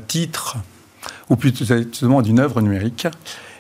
[0.08, 0.58] titre,
[1.30, 1.64] ou plutôt
[2.22, 3.06] d'une œuvre numérique.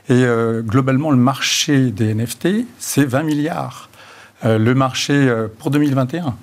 [0.09, 3.86] Et euh, globalement, le marché des NFT, c'est 20 milliards.
[4.45, 6.35] Euh, le marché euh, pour 2021.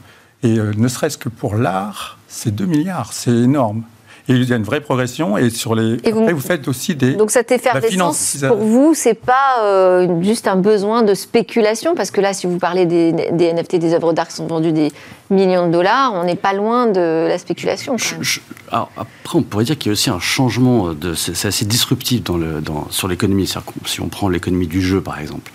[0.42, 3.84] Et euh, ne serait-ce que pour l'art, c'est 2 milliards, c'est énorme.
[4.28, 5.36] Et il y a une vraie progression.
[5.36, 5.98] Et sur les.
[6.02, 7.14] Et vous- Après, vous faites aussi des.
[7.14, 11.94] Donc cette effervescence, finance- pour vous, c'est pas euh, juste un besoin de spéculation?
[11.94, 14.72] Parce que là, si vous parlez des, des NFT, des œuvres d'art qui sont vendues
[14.72, 14.92] des
[15.30, 17.92] millions de dollars, on n'est pas loin de la spéculation.
[17.92, 18.22] quand Je- même.
[18.24, 21.48] je- alors, après, on pourrait dire qu'il y a aussi un changement, de, c'est c'est
[21.48, 23.46] assez disruptif dans le, dans, sur l'économie.
[23.84, 25.52] Si on prend l'économie du jeu, par exemple,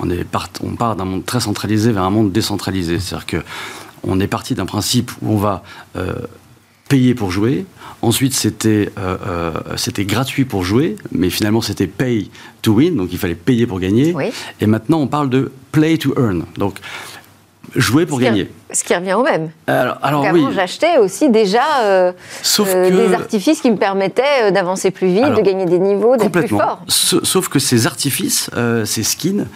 [0.00, 3.00] on, est part, on part d'un monde très centralisé vers un monde décentralisé.
[3.00, 3.36] C'est-à-dire que
[4.06, 5.62] on est parti d'un principe où on va
[5.96, 6.12] euh,
[6.88, 7.66] payer pour jouer.
[8.04, 13.08] Ensuite, c'était euh, euh, c'était gratuit pour jouer, mais finalement, c'était pay to win, donc
[13.12, 14.12] il fallait payer pour gagner.
[14.14, 14.26] Oui.
[14.60, 16.76] Et maintenant, on parle de play to earn, donc
[17.74, 18.50] jouer pour Ce qui- gagner.
[18.72, 19.50] Ce qui revient au même.
[19.66, 22.12] Alors, alors Donc oui, j'achetais aussi déjà euh,
[22.42, 22.94] sauf euh, que...
[23.08, 26.48] des artifices qui me permettaient d'avancer plus vite, Alors, de gagner des niveaux, d'être plus
[26.48, 26.82] fort.
[26.88, 29.46] Sa- Sauf que ces artifices, euh, ces skins,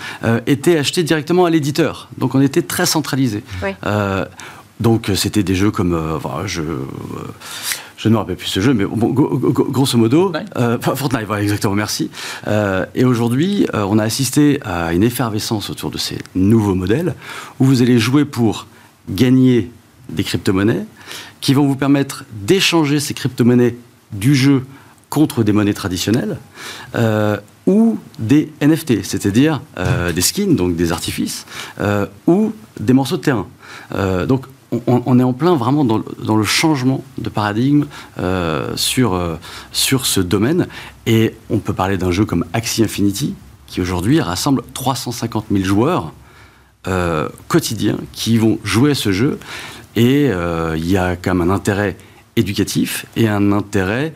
[0.46, 2.08] étaient achetés directement à l'éditeur.
[2.16, 3.42] Donc on était très centralisé.
[3.62, 3.70] Oui.
[4.80, 5.92] Donc c'était des jeux comme.
[6.16, 6.62] enfin, je,
[7.98, 10.32] je ne me rappelle plus ce jeu, mais bon, go- go- grosso modo.
[10.32, 10.52] Fortnite.
[10.56, 12.10] euh, Fortnite, voilà, exactement, merci.
[12.46, 17.14] Euh, et aujourd'hui, euh, on a assisté à une effervescence autour de ces nouveaux modèles
[17.58, 18.68] où vous allez jouer pour
[19.10, 19.70] gagner
[20.10, 20.86] des crypto-monnaies
[21.40, 23.74] qui vont vous permettre d'échanger ces crypto-monnaies
[24.12, 24.64] du jeu
[25.10, 26.38] contre des monnaies traditionnelles
[27.66, 29.60] ou des NFT, c'est-à-dire
[30.14, 31.46] des skins, donc des artifices,
[32.26, 33.46] ou des morceaux de terrain.
[34.26, 34.46] Donc
[34.86, 35.98] on, est en plein vraiment dans,
[36.36, 37.86] le- changement de paradigme
[38.18, 39.36] euh, sur, euh,
[39.72, 40.66] sur ce domaine.
[41.06, 43.34] Et on peut parler d'un jeu comme Axie Infinity,
[43.66, 46.12] qui aujourd'hui rassemble 350 000 joueurs
[46.86, 49.38] euh, quotidiens qui vont jouer à ce jeu.
[49.96, 50.26] Et
[50.76, 51.96] il y a quand même un intérêt
[52.36, 54.14] éducatif et un intérêt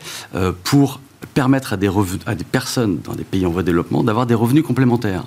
[0.63, 1.01] pour
[1.33, 1.89] permettre à des,
[2.25, 5.25] à des personnes dans des pays en voie de développement d'avoir des revenus complémentaires.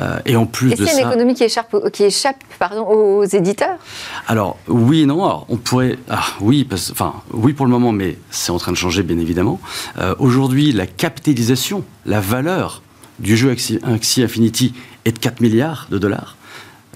[0.00, 3.24] Euh, et en plus Et de c'est une économie qui échappe, qui échappe pardon, aux
[3.24, 3.78] éditeurs?
[4.26, 5.24] Alors oui et non.
[5.24, 8.72] Alors, on pourrait, ah, oui, parce, enfin oui pour le moment, mais c'est en train
[8.72, 9.60] de changer bien évidemment.
[9.98, 12.82] Euh, Aujourd'hui, la capitalisation, la valeur
[13.20, 16.36] du jeu Axie, Axie Infinity est de 4 milliards de dollars.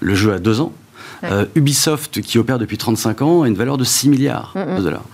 [0.01, 0.73] Le jeu a deux ans.
[1.23, 1.29] Ouais.
[1.31, 5.05] Euh, Ubisoft, qui opère depuis 35 ans, a une valeur de 6 milliards de dollars.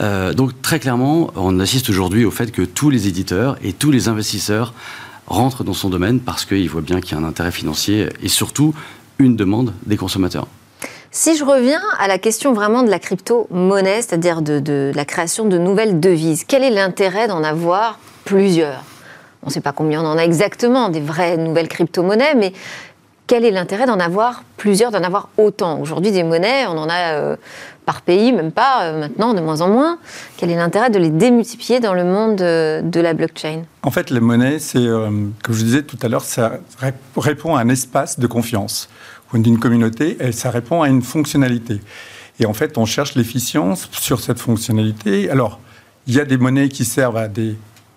[0.00, 3.90] Euh, donc très clairement, on assiste aujourd'hui au fait que tous les éditeurs et tous
[3.90, 4.72] les investisseurs
[5.32, 8.28] rentrent dans son domaine parce qu'ils voient bien qu'il y a un intérêt financier et
[8.28, 8.74] surtout
[9.18, 10.46] une demande des consommateurs.
[11.10, 15.46] Si je reviens à la question vraiment de la crypto-monnaie, c'est-à-dire de, de la création
[15.46, 18.84] de nouvelles devises, quel est l'intérêt d'en avoir plusieurs?
[19.42, 22.52] On ne sait pas combien on en a exactement, des vraies nouvelles crypto-monnaies, mais
[23.26, 25.80] quel est l'intérêt d'en avoir plusieurs, d'en avoir autant?
[25.80, 27.36] Aujourd'hui, des monnaies, on en a euh,
[27.84, 29.98] par pays, même pas, euh, maintenant, de moins en moins.
[30.36, 33.62] Quel est l'intérêt de les démultiplier dans le monde de la blockchain?
[33.82, 35.10] En fait, les monnaies, c'est, euh,
[35.42, 38.88] comme je disais tout à l'heure, ça ré- répond à un espace de confiance
[39.34, 41.80] d'une communauté et ça répond à une fonctionnalité.
[42.38, 45.30] Et en fait, on cherche l'efficience sur cette fonctionnalité.
[45.30, 45.58] Alors,
[46.06, 47.28] il y a des monnaies qui servent à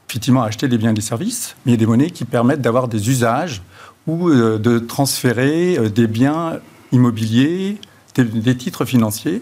[0.10, 2.62] effectivement, acheter des biens et des services, mais il y a des monnaies qui permettent
[2.62, 3.62] d'avoir des usages
[4.08, 6.60] ou euh, de transférer des biens
[6.92, 7.80] immobiliers,
[8.16, 9.42] des titres financiers.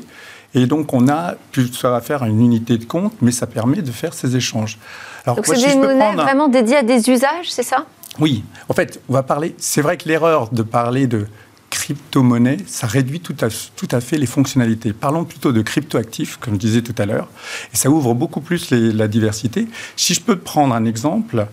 [0.55, 1.35] Et donc, on a
[1.73, 4.77] ça à faire une unité de compte, mais ça permet de faire ces échanges.
[5.25, 7.85] Alors, Donc, c'est si des monnaies un- vraiment dédiées à des usages, c'est ça?
[8.19, 9.55] Oui, en fait, on va parler.
[9.57, 11.25] C'est vrai que l'erreur de parler de
[11.71, 14.93] crypto-monnaie, ça réduit tout à, tout à fait les fonctionnalités.
[14.93, 17.27] Parlons plutôt de crypto-actifs, comme je disais tout à l'heure,
[17.73, 19.67] et ça ouvre beaucoup plus les- la diversité.
[19.95, 21.47] Si je peux prendre un exemple,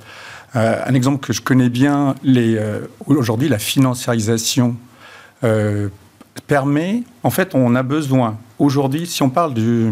[0.56, 4.76] euh, un exemple que je connais bien, les, euh, aujourd'hui, la financiarisation
[5.42, 5.88] euh,
[6.46, 7.03] permet.
[7.22, 9.90] En fait, on a besoin aujourd'hui, si on parle du,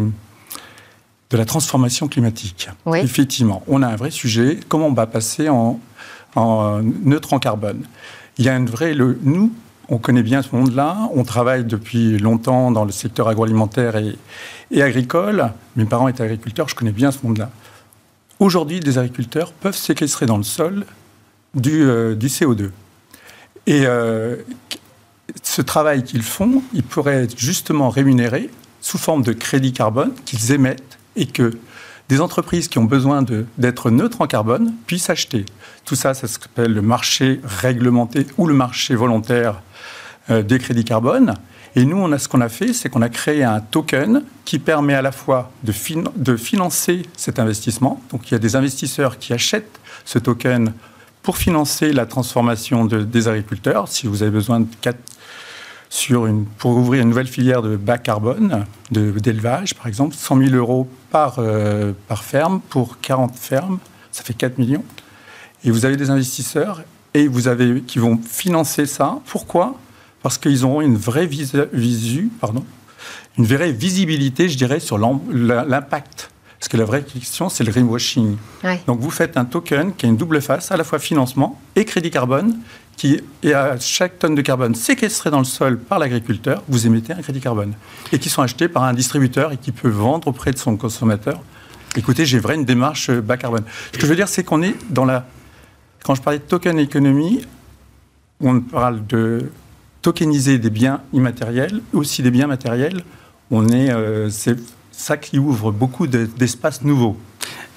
[1.29, 2.69] de la transformation climatique.
[2.85, 2.99] Oui.
[2.99, 4.59] Effectivement, on a un vrai sujet.
[4.67, 5.79] Comment on va passer en,
[6.35, 7.83] en neutre en carbone
[8.37, 8.93] Il y a une vraie.
[8.93, 9.53] Le, nous,
[9.89, 11.09] on connaît bien ce monde-là.
[11.13, 14.15] On travaille depuis longtemps dans le secteur agroalimentaire et,
[14.71, 15.51] et agricole.
[15.75, 16.67] Mes parents étaient agriculteurs.
[16.69, 17.49] Je connais bien ce monde-là.
[18.39, 20.85] Aujourd'hui, des agriculteurs peuvent séquestrer dans le sol
[21.53, 22.69] du, euh, du CO2.
[23.67, 24.37] Et euh,
[25.51, 30.51] ce travail qu'ils font, il pourrait être justement rémunéré sous forme de crédit carbone qu'ils
[30.51, 31.57] émettent et que
[32.07, 33.25] des entreprises qui ont besoin
[33.57, 35.45] d'être neutres en carbone puissent acheter.
[35.85, 39.61] Tout ça, ça s'appelle le marché réglementé ou le marché volontaire
[40.29, 41.33] euh, des crédits carbone.
[41.75, 44.59] Et nous, on a, ce qu'on a fait, c'est qu'on a créé un token qui
[44.59, 47.99] permet à la fois de, fin- de financer cet investissement.
[48.11, 50.73] Donc il y a des investisseurs qui achètent ce token
[51.23, 53.87] pour financer la transformation de- des agriculteurs.
[53.87, 54.99] Si vous avez besoin de quatre-
[55.89, 60.55] sur une, pour ouvrir une nouvelle filière de bas carbone, d'élevage par exemple, 100 000
[60.55, 63.79] euros par, euh, par ferme pour 40 fermes,
[64.11, 64.83] ça fait 4 millions.
[65.63, 69.19] Et vous avez des investisseurs et vous avez, qui vont financer ça.
[69.25, 69.75] Pourquoi?
[70.21, 72.63] Parce qu'ils auront une vraie visu, pardon,
[73.37, 78.35] une vraie visibilité, je dirais, sur l'impact Parce que la vraie question, c'est le greenwashing.
[78.85, 81.85] Donc vous faites un token qui a une double face, à la fois financement et
[81.85, 82.57] crédit carbone,
[82.99, 87.13] qui est à chaque tonne de carbone séquestrée dans le sol par l'agriculteur, vous émettez
[87.13, 87.73] un crédit carbone.
[88.11, 91.39] Et qui sont achetés par un distributeur et qui peut vendre auprès de son consommateur.
[91.95, 93.63] Écoutez, j'ai vraiment une démarche bas carbone.
[93.93, 95.25] Ce que je veux dire, c'est qu'on est dans la...
[96.03, 97.45] Quand je parlais de token économie,
[98.41, 99.49] on parle de
[100.01, 103.05] tokeniser des biens immatériels, aussi des biens matériels.
[103.49, 104.57] On est, euh, c'est
[104.91, 107.17] ça qui ouvre beaucoup d'espaces nouveaux.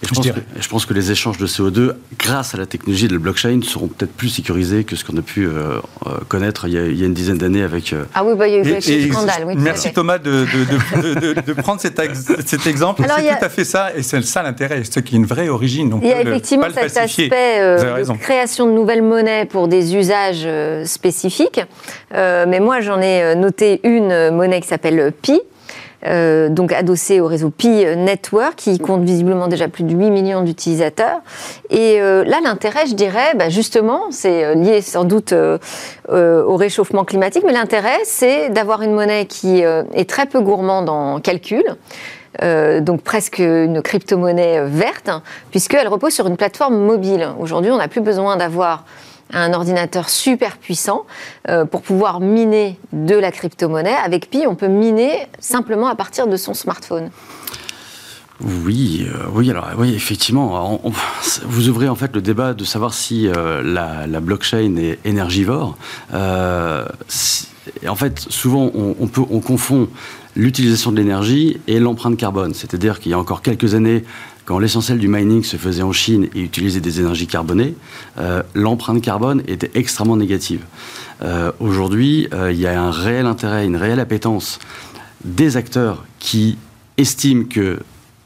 [0.02, 3.06] Et je, pense que, je, pense que, les échanges de CO2, grâce à la technologie
[3.06, 6.66] de la blockchain, seront peut-être plus sécurisés que ce qu'on a pu euh, euh, connaître
[6.66, 7.92] il y, a, il y, a, une dizaine d'années avec.
[7.92, 9.44] Euh, ah oui, bah, il y a eu des scandales.
[9.46, 12.00] Oui, merci Thomas de, de, de, prendre cet,
[12.44, 13.04] cet exemple.
[13.06, 15.96] C'est tout à fait ça, et c'est ça l'intérêt, ce qui est une vraie origine.
[16.02, 20.48] il y a effectivement cet aspect de création de nouvelles monnaies pour des usages
[20.84, 21.60] spécifiques.
[22.12, 25.40] mais moi, j'en ai noté une monnaie qui s'appelle Pi
[26.06, 30.42] euh, donc adossé au réseau Pi Network, qui compte visiblement déjà plus de 8 millions
[30.42, 31.20] d'utilisateurs.
[31.70, 35.34] Et euh, là, l'intérêt, je dirais, bah, justement, c'est euh, lié sans doute
[36.08, 41.20] au réchauffement climatique, mais l'intérêt, c'est d'avoir une monnaie qui est très peu gourmande en
[41.20, 41.64] calcul.
[42.40, 45.10] donc presque une crypto-monnaie verte,
[45.50, 47.28] puisqu'elle repose sur une plateforme mobile.
[47.38, 48.84] Aujourd'hui, on n'a plus besoin d'avoir
[49.32, 51.06] un ordinateur super puissant
[51.48, 53.94] euh, pour pouvoir miner de la crypto-monnaie.
[54.04, 57.10] Avec Pi, on peut miner simplement à partir de son smartphone.
[58.40, 60.80] Oui, euh, oui, alors oui, effectivement,
[61.44, 65.76] vous ouvrez en fait le débat de savoir si euh, la, blockchain est énergivore.
[66.12, 66.86] en
[67.94, 69.88] fait, souvent, on, peut, on confond
[70.34, 72.54] l'utilisation de l'énergie et l'empreinte carbone.
[72.54, 74.04] C'est-à-dire qu'il y a encore quelques années,
[74.44, 77.74] quand l'essentiel du mining se faisait en Chine et utilisait des énergies carbonées,
[78.18, 80.64] euh, l'empreinte carbone était extrêmement négative.
[81.22, 84.58] Euh, aujourd'hui, euh, il y a un réel intérêt, une réelle appétence
[85.24, 86.58] des acteurs qui
[86.96, 87.78] estiment que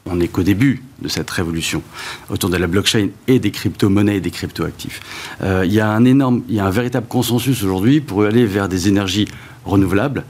[0.09, 1.83] on n'est qu'au début de cette révolution
[2.29, 5.01] autour de la blockchain et des crypto-monnaies et des crypto-actifs.
[5.41, 8.69] il y a un énorme, il y a un véritable consensus aujourd'hui pour aller vers
[8.69, 9.27] des énergies
[9.65, 10.23] renouvelables,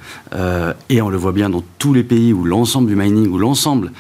[0.90, 3.92] et on le voit bien dans tous les pays où l'ensemble du mining, où l'ensemble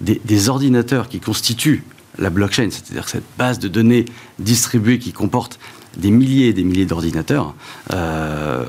[0.00, 1.84] des, ordinateurs qui constituent
[2.18, 4.04] la blockchain, c'est-à-dire cette base de données
[4.38, 5.58] distribuée qui comporte
[5.96, 7.54] des milliers et des milliers d'ordinateurs,
[7.90, 8.64] il euh,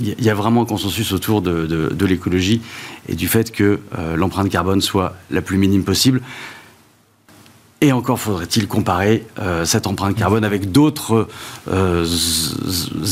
[0.00, 2.62] y, a vraiment un consensus autour de, l'écologie
[3.08, 6.22] et du fait que euh, l'empreinte carbone soit la plus minime possible.
[7.82, 11.28] Et encore faudrait-il comparer euh, cette empreinte carbone avec d'autres
[11.70, 12.06] euh,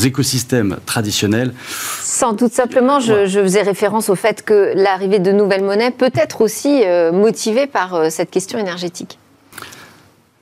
[0.03, 1.53] écosystèmes traditionnels.
[2.01, 6.41] Sans doute simplement, je, faisais référence au fait que l'arrivée de nouvelles monnaies peut être
[6.41, 9.19] aussi euh, motivée par cette question énergétique.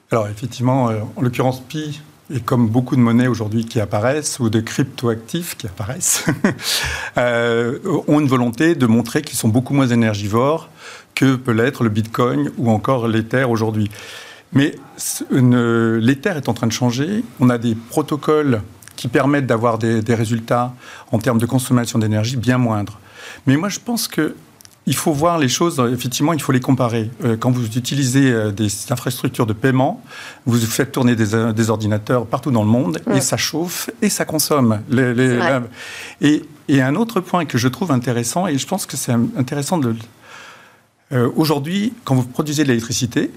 [0.10, 2.00] Alors effectivement, en l'occurrence Pi,
[2.34, 6.26] et comme beaucoup de monnaies aujourd'hui qui apparaissent, ou de cryptoactifs qui apparaissent,
[7.18, 10.70] ont une volonté de montrer qu'ils sont beaucoup moins énergivores
[11.16, 13.90] que peut l'être le Bitcoin ou encore l'Ether aujourd'hui.
[14.54, 14.76] Mais
[15.32, 17.24] l'Ether est en train de changer.
[17.40, 18.62] On a des protocoles
[18.96, 20.74] qui permettent d'avoir des, résultats
[21.12, 23.00] en termes de consommation d'énergie bien moindres.
[23.48, 24.36] Mais moi, je pense que
[24.86, 27.10] il faut voir les choses, effectivement, il faut les comparer.
[27.24, 30.04] Euh, quand vous utilisez euh, des infrastructures de paiement,
[30.46, 34.82] vous faites tourner des, ordinateurs partout dans le monde et ça chauffe et ça consomme.
[36.22, 39.78] et, et, un autre point que je trouve intéressant, et je pense que c'est intéressant
[39.78, 39.96] de,
[41.14, 43.32] euh, aujourd'hui, quand vous produisez de l'électricité,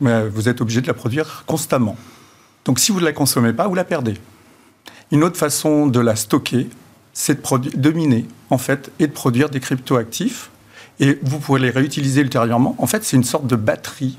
[0.00, 1.96] vous êtes obligé de la produire constamment.
[2.64, 4.14] Donc si vous ne la consommez pas, vous la perdez.
[5.10, 6.68] Une autre façon de la stocker,
[7.12, 10.50] c'est de, de, miner, en fait, et de produire des cryptoactifs.
[11.00, 12.74] Et vous pouvez les réutiliser ultérieurement.
[12.78, 14.18] En fait, c'est une sorte de batterie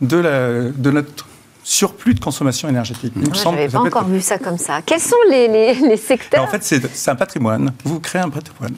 [0.00, 1.26] de, la, de notre
[1.64, 3.12] surplus de consommation énergétique.
[3.16, 4.82] Je n'avais pas encore vu ça comme ça.
[4.82, 7.72] Quels sont les, les, les secteurs En fait, c'est un patrimoine.
[7.84, 8.74] Vous créez un patrimoine.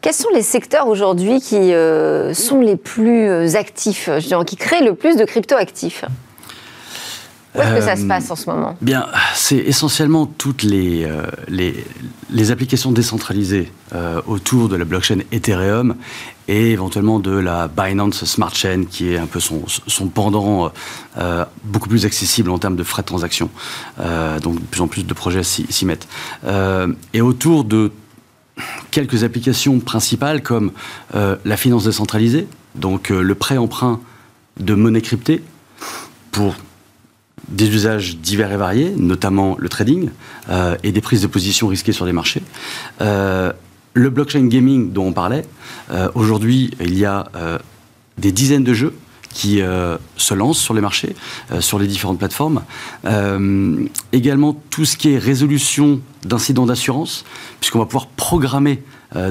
[0.00, 4.10] Quels sont les secteurs aujourd'hui qui euh, sont les plus euh, actifs,
[4.46, 6.04] qui créent le plus de crypto-actifs?
[7.54, 8.76] Où est-ce que ça se euh, passe en ce moment?
[8.82, 11.08] Bien, c'est essentiellement toutes les,
[11.48, 13.72] les, applications décentralisées
[14.26, 15.94] autour de la blockchain Ethereum
[16.48, 20.72] et éventuellement de la Binance Smart Chain, qui est un peu son, son pendant
[21.62, 23.48] beaucoup plus accessible en termes de frais de transaction.
[24.42, 26.08] donc de plus en plus de projets s'y mettent.
[27.12, 27.92] et autour de
[28.90, 30.72] quelques applications principales comme
[31.14, 34.00] euh, la finance décentralisée, donc euh, le prêt-emprunt
[34.60, 35.42] de monnaie cryptée
[36.30, 36.54] pour
[37.48, 40.10] des usages divers et variés, notamment le trading
[40.48, 42.42] euh, et des prises de position risquées sur les marchés.
[43.00, 45.46] le blockchain gaming dont on parlait,
[46.14, 47.28] aujourd'hui il y a
[48.18, 48.94] des dizaines de jeux
[49.34, 51.14] qui euh, se lancent sur les marchés,
[51.52, 52.62] euh, sur les différentes plateformes.
[53.04, 57.24] Euh, également tout ce qui est résolution d'incidents d'assurance,
[57.60, 58.82] puisqu'on va pouvoir programmer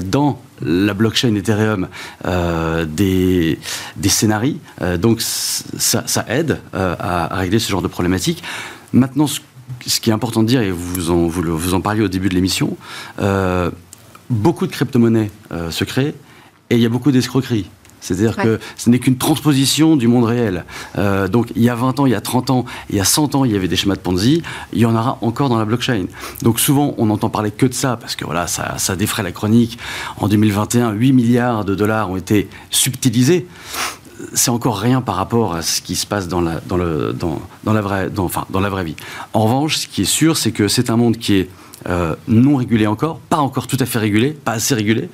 [0.04, 1.88] dans la blockchain Ethereum
[2.86, 3.58] des,
[4.08, 4.56] scénarios.
[4.98, 8.42] donc ça, aide à, régler ce genre de problématique.
[8.94, 9.40] Maintenant, ce,
[10.00, 12.78] qui est important de dire, et vous en, vous en parliez au début de l'émission,
[14.30, 15.30] beaucoup de crypto-monnaies
[15.70, 16.14] se créent
[16.70, 17.68] et il y a beaucoup d'escroqueries.
[18.04, 20.64] C'est-à-dire que ce n'est qu'une transposition du monde réel.
[20.98, 23.04] Euh, donc il y a 20 ans, il y a 30 ans, il y a
[23.04, 24.42] 100 ans, il y avait des schémas de Ponzi,
[24.74, 26.04] il y en aura encore dans la blockchain.
[26.42, 29.32] Donc souvent, on n'entend parler que de ça, parce que voilà, ça, ça défraie la
[29.32, 29.78] chronique.
[30.18, 33.46] En 2021, 8 milliards de dollars ont été subtilisés
[34.32, 37.42] c'est encore rien par rapport à ce qui se passe dans la, dans le, dans,
[37.64, 38.96] dans la, vraie, dans, enfin, dans la vraie vie.
[39.32, 41.50] En revanche, ce qui est sûr, c'est que c'est un monde qui est
[41.88, 45.08] euh, non régulé encore, pas encore tout à fait régulé, pas assez régulé,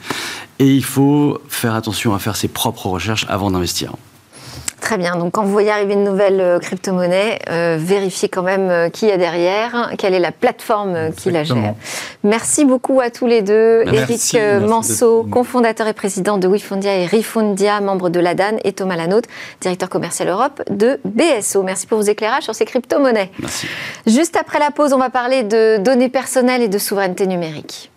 [0.59, 3.93] et il faut faire attention à faire ses propres recherches avant d'investir.
[4.81, 5.17] Très bien.
[5.17, 9.07] Donc, quand vous voyez arriver une nouvelle euh, crypto-monnaie, euh, vérifiez quand même euh, qui
[9.07, 11.75] y a derrière, quelle est la plateforme qui la gère.
[12.25, 13.85] Merci beaucoup à tous les deux.
[13.87, 19.27] Eric Manceau, cofondateur et président de WeFundia et Refundia, membre de l'ADAN, et Thomas Lanotte,
[19.61, 21.63] directeur commercial Europe de BSO.
[21.63, 23.31] Merci pour vos éclairages sur ces crypto-monnaies.
[23.39, 23.67] Merci.
[24.07, 27.91] Juste après la pause, on va parler de données personnelles et de souveraineté numérique.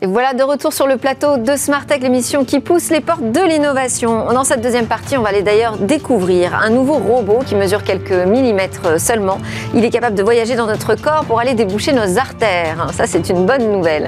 [0.00, 3.32] Et voilà de retour sur le plateau de Smart Tech, l'émission qui pousse les portes
[3.32, 4.32] de l'innovation.
[4.32, 8.12] Dans cette deuxième partie, on va aller d'ailleurs découvrir un nouveau robot qui mesure quelques
[8.12, 9.38] millimètres seulement.
[9.74, 12.90] Il est capable de voyager dans notre corps pour aller déboucher nos artères.
[12.92, 14.06] Ça, c'est une bonne nouvelle.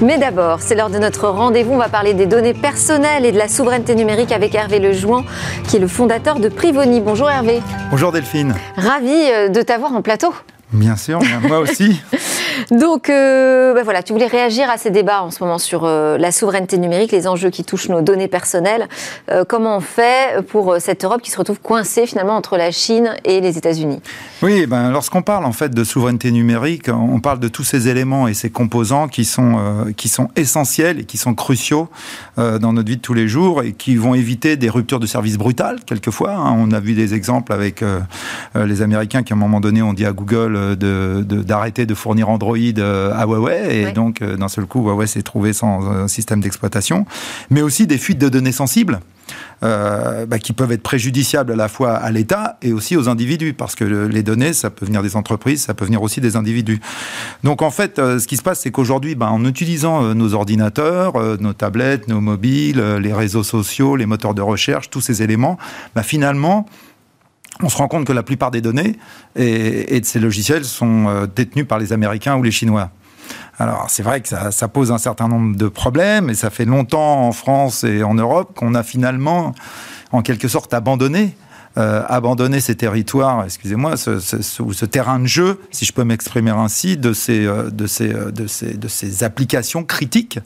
[0.00, 1.74] Mais d'abord, c'est l'heure de notre rendez-vous.
[1.74, 5.22] On va parler des données personnelles et de la souveraineté numérique avec Hervé Lejouan,
[5.68, 7.02] qui est le fondateur de Privoni.
[7.02, 7.60] Bonjour Hervé.
[7.90, 8.54] Bonjour Delphine.
[8.78, 10.32] Ravi euh, de t'avoir en plateau.
[10.72, 12.00] Bien sûr, moi aussi.
[12.70, 16.18] Donc, euh, ben voilà, tu voulais réagir à ces débats en ce moment sur euh,
[16.18, 18.88] la souveraineté numérique, les enjeux qui touchent nos données personnelles.
[19.30, 23.14] Euh, comment on fait pour cette Europe qui se retrouve coincée finalement entre la Chine
[23.24, 24.00] et les États-Unis?
[24.42, 28.26] Oui, ben, lorsqu'on parle en fait de souveraineté numérique, on parle de tous ces éléments
[28.26, 31.88] et ces composants qui sont, qui sont essentiels et qui sont cruciaux
[32.36, 35.38] dans notre vie de tous les jours et qui vont éviter des ruptures de services
[35.38, 36.32] brutales quelquefois.
[36.32, 36.56] Hein.
[36.58, 37.82] On a vu des exemples avec
[38.64, 42.28] les Américains qui à un moment donné ont dit à Google d'arrêter de, de fournir
[42.28, 46.08] Android euh, à Huawei, et donc euh, d'un seul coup, Huawei s'est trouvé sans euh,
[46.08, 47.06] système d'exploitation,
[47.50, 49.00] mais aussi des fuites de données sensibles.
[49.62, 53.74] Bah, qui peuvent être préjudiciables à la fois à l'État et aussi aux individus, parce
[53.74, 56.78] que les données, ça peut venir des entreprises, ça peut venir aussi des individus.
[57.42, 61.54] Donc en fait, ce qui se passe, c'est qu'aujourd'hui, bah, en utilisant nos ordinateurs, nos
[61.54, 65.58] tablettes, nos mobiles, les réseaux sociaux, les moteurs de recherche, tous ces éléments,
[65.96, 66.66] bah, finalement,
[67.62, 68.96] on se rend compte que la plupart des données
[69.34, 72.90] et, de ces logiciels sont euh, détenus par les Américains ou les Chinois.
[73.58, 77.26] Alors c'est vrai que ça, pose un certain nombre de problèmes et ça fait longtemps
[77.26, 79.54] en France et en Europe qu'on a finalement
[80.12, 81.34] en quelque sorte abandonné
[81.78, 87.12] euh, ces territoires, excusez-moi, ce, ce, terrain de jeu, si je peux m'exprimer ainsi, de
[87.12, 90.38] ces, euh, de, ces, de ces applications critiques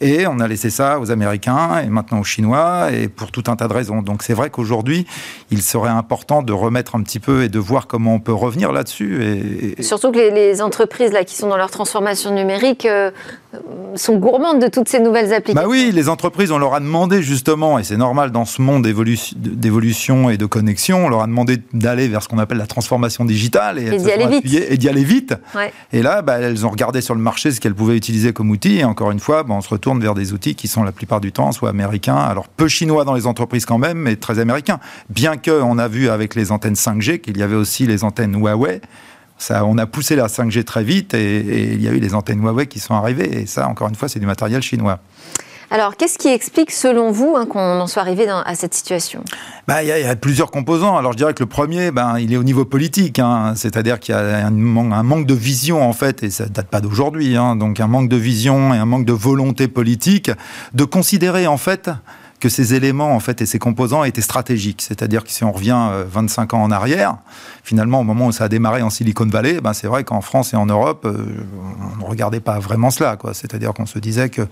[0.00, 3.56] et on a laissé ça aux Américains et maintenant aux Chinois, et pour tout un
[3.56, 4.02] tas de raisons.
[4.02, 5.06] Donc c'est vrai qu'aujourd'hui,
[5.50, 8.72] il serait important de remettre un petit peu et de voir comment on peut revenir
[8.72, 9.74] là-dessus.
[9.78, 13.10] Et, Surtout que les, entreprises là, qui sont dans leur transformation numérique euh,
[13.96, 15.68] sont gourmandes de toutes ces nouvelles applications.
[15.68, 18.84] Bah oui, les entreprises, on leur a demandé justement, et c'est normal dans ce monde
[18.84, 23.24] d'évolution et de connexion, on leur a demandé d'aller vers ce qu'on appelle la transformation
[23.24, 24.66] digitale et, d'y aller vite.
[24.68, 25.34] Et d'y aller vite.
[25.92, 28.78] Et là, bah, elles ont regardé sur le marché ce qu'elles pouvaient utiliser comme outil,
[28.78, 30.92] et encore une fois, bah, on se retrouve tourne vers des outils qui sont la
[30.92, 34.38] plupart du temps soit américains, alors peu chinois dans les entreprises quand même, mais très
[34.38, 34.80] américains.
[35.10, 38.34] Bien que on a vu avec les antennes 5G qu'il y avait aussi les antennes
[38.34, 38.80] Huawei.
[39.36, 42.14] Ça, on a poussé la 5G très vite et, et il y a eu les
[42.14, 43.42] antennes Huawei qui sont arrivées.
[43.42, 45.00] Et ça, encore une fois, c'est du matériel chinois.
[45.74, 49.24] Alors, qu'est-ce qui explique, selon vous, hein, qu'on en soit arrivé à cette situation?
[49.66, 50.96] Bah, Il y, a plusieurs composants.
[50.96, 53.18] Alors, je dirais que le premier, ben, il est au niveau politique.
[53.18, 53.54] Hein.
[53.56, 56.80] C'est-à-dire qu'il y a un, manque de vision, en fait, et ça ne date pas
[56.80, 57.36] d'aujourd'hui.
[57.36, 57.56] Hein.
[57.56, 60.30] donc, un manque de vision et un manque de volonté politique
[60.74, 61.90] de considérer, en fait,
[62.44, 64.82] que ces éléments en fait et ces composants étaient stratégiques.
[64.82, 67.16] C'est-à-dire que si on revient 25 euh, ans en arrière,
[67.62, 70.52] finalement au moment où ça a démarré en Silicon Valley, ben c'est vrai qu'en France
[70.52, 71.24] et en Europe, euh,
[72.02, 73.16] on ne regardait pas vraiment cela.
[73.32, 74.42] C'est-à-dire qu'on se disait que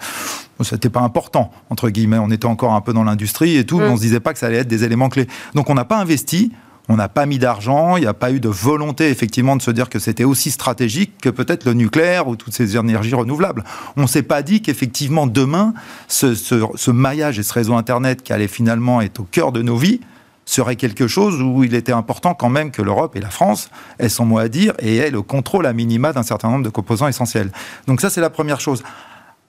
[0.63, 2.17] ce n'était pas important entre guillemets.
[2.17, 3.93] On était encore un peu dans l'industrie et tout, mais mm.
[3.93, 5.27] on se disait pas que ça allait être des éléments clés.
[5.55, 6.51] Donc on n'a pas investi
[6.89, 9.71] on n'a pas mis d'argent, il n'y a pas eu de volonté effectivement de se
[9.71, 13.65] dire que c'était aussi stratégique que peut-être le nucléaire ou toutes ces énergies renouvelables.
[13.97, 15.75] On ne s'est pas dit qu'effectivement demain,
[16.09, 20.01] ce, maillage et ce réseau Internet qui allait finalement être au cœur de nos vies,
[20.45, 23.71] serait quelque chose où il était important quand même que l'Europe et la France
[24.01, 26.69] aient son mot à dire et aient le contrôle à minima d'un certain nombre de
[26.69, 27.53] composants essentiels.
[27.87, 28.83] Donc ça, c'est la première chose.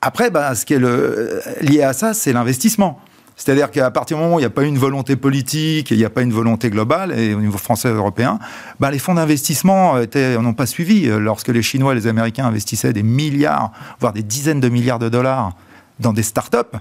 [0.01, 3.01] Après, bah, ce qui est lié à ça, c'est l'investissement.
[3.35, 6.05] C'est-à-dire qu'à partir du moment où il n'y a pas une volonté politique, il n'y
[6.05, 8.39] a pas une volonté globale, et au niveau français et européen,
[8.79, 9.95] bah, les fonds d'investissement
[10.39, 11.07] n'ont pas suivi.
[11.07, 15.09] Lorsque les Chinois et les Américains investissaient des milliards, voire des dizaines de milliards de
[15.09, 15.53] dollars
[15.99, 16.77] dans des startups,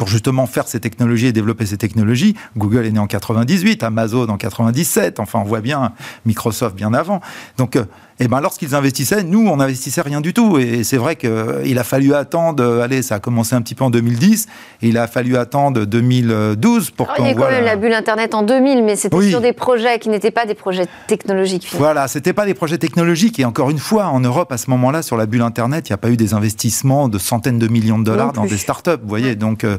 [0.00, 2.34] pour justement faire ces technologies et développer ces technologies.
[2.56, 5.92] Google est né en 98, Amazon en 97, enfin on voit bien
[6.24, 7.20] Microsoft bien avant.
[7.58, 7.84] Donc euh,
[8.22, 10.58] eh ben lorsqu'ils investissaient, nous, on n'investissait rien du tout.
[10.58, 13.88] Et c'est vrai qu'il a fallu attendre, allez, ça a commencé un petit peu en
[13.88, 14.46] 2010,
[14.82, 17.30] et il a fallu attendre 2012 pour qu'on voit...
[17.30, 17.76] Il y a quand même la...
[17.76, 21.70] bulle Internet en 2000, mais c'était sur des projets qui n'étaient pas des projets technologiques.
[21.78, 23.40] Voilà, c'était pas des projets technologiques.
[23.40, 25.94] Et encore une fois, en Europe, à ce moment-là, sur la bulle Internet, il n'y
[25.94, 29.08] a pas eu des investissements de centaines de millions de dollars dans des startups, vous
[29.08, 29.34] voyez.
[29.34, 29.78] Donc, euh,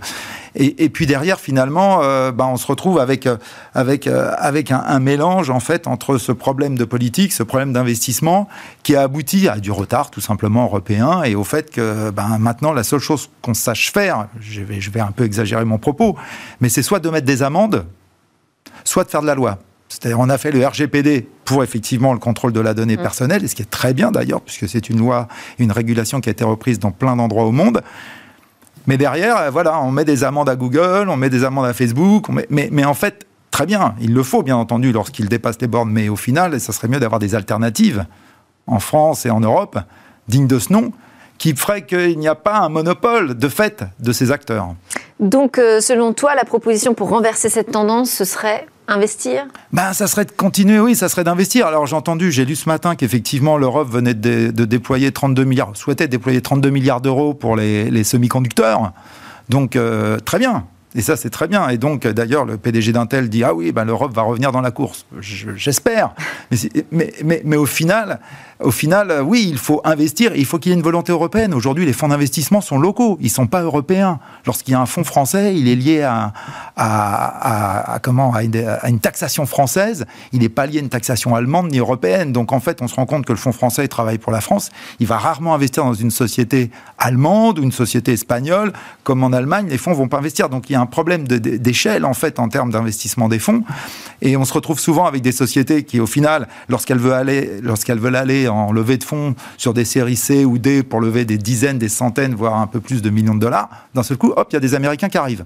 [0.53, 3.37] et, puis derrière, finalement, euh, ben, on se retrouve avec, euh,
[3.73, 8.49] avec, un, un mélange, en fait, entre ce problème de politique, ce problème d'investissement,
[8.83, 12.73] qui a abouti à du retard tout simplement européen et au fait que ben, maintenant
[12.73, 16.17] la seule chose qu'on sache faire, je vais, je vais un peu exagérer mon propos,
[16.59, 17.85] mais c'est soit de mettre des amendes,
[18.83, 19.57] soit de faire de la loi.
[19.87, 23.01] C'est-à-dire, on a fait le RGPD pour effectivement le contrôle de la donnée mm.
[23.01, 26.29] personnelle, et ce qui est très bien d'ailleurs, puisque c'est une loi, une régulation qui
[26.29, 27.81] a été reprise dans plein d'endroits au monde.
[28.87, 32.27] Mais derrière, voilà, on met des amendes à Google, on met des amendes à Facebook,
[32.49, 36.09] mais, en fait, très bien, il le faut bien entendu lorsqu'ils dépassent les bornes, mais
[36.09, 38.05] au final, ça serait mieux d'avoir des alternatives
[38.67, 39.79] en France et en Europe,
[40.27, 40.91] dignes de ce nom,
[41.37, 44.75] qui ferait qu'il n'y a pas un monopole de fait de ces acteurs.
[45.19, 49.45] Donc, euh, selon toi, la proposition pour renverser cette tendance, ce serait investir?
[49.71, 51.67] Ben, Ça serait de continuer, oui, ça serait d'investir.
[51.67, 56.07] Alors j'ai entendu, j'ai lu ce matin qu'effectivement l'Europe venait de, déployer 32 milliards, souhaitait
[56.07, 58.91] déployer 32 milliards d'euros pour les, semi-conducteurs.
[59.49, 61.69] Donc euh, très bien, et ça, c'est très bien.
[61.69, 64.71] Et donc, d'ailleurs, le PDG d'Intel dit Ah oui, ben, l'Europe va revenir dans la
[64.71, 65.05] course.
[65.19, 66.13] J'espère.
[66.91, 68.19] Mais, mais, mais, au final,
[68.59, 71.53] au final, oui, il faut investir, il faut qu'il y ait une volonté européenne.
[71.53, 74.19] Aujourd'hui, les fonds d'investissement sont locaux, ils ne sont pas européens.
[74.45, 76.33] Lorsqu'il y a un fonds français, il est lié à,
[76.75, 81.79] à, comment, à une, taxation française, il n'est pas lié à une taxation allemande ni
[81.79, 82.33] européenne.
[82.33, 84.69] Donc en fait, on se rend compte que le fonds français travaille pour la France,
[84.99, 88.73] il va rarement investir dans une société allemande ou une société espagnole,
[89.03, 90.49] comme en Allemagne, les fonds vont pas investir.
[90.49, 93.63] Donc il y a un problème d'échelle en fait en termes d'investissement des fonds,
[94.21, 97.61] et on se retrouve souvent avec des sociétés qui, au final, lorsqu'elles veulent aller,
[98.15, 101.77] aller en levée de fonds sur des séries C ou D pour lever des dizaines,
[101.77, 104.53] des centaines, voire un peu plus de millions de dollars, d'un seul coup, hop, il
[104.53, 105.45] y a des Américains qui arrivent.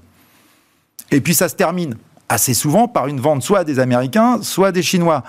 [1.12, 1.96] Et puis ça se termine
[2.30, 5.24] assez souvent par une vente soit des Américains, soit des Chinois.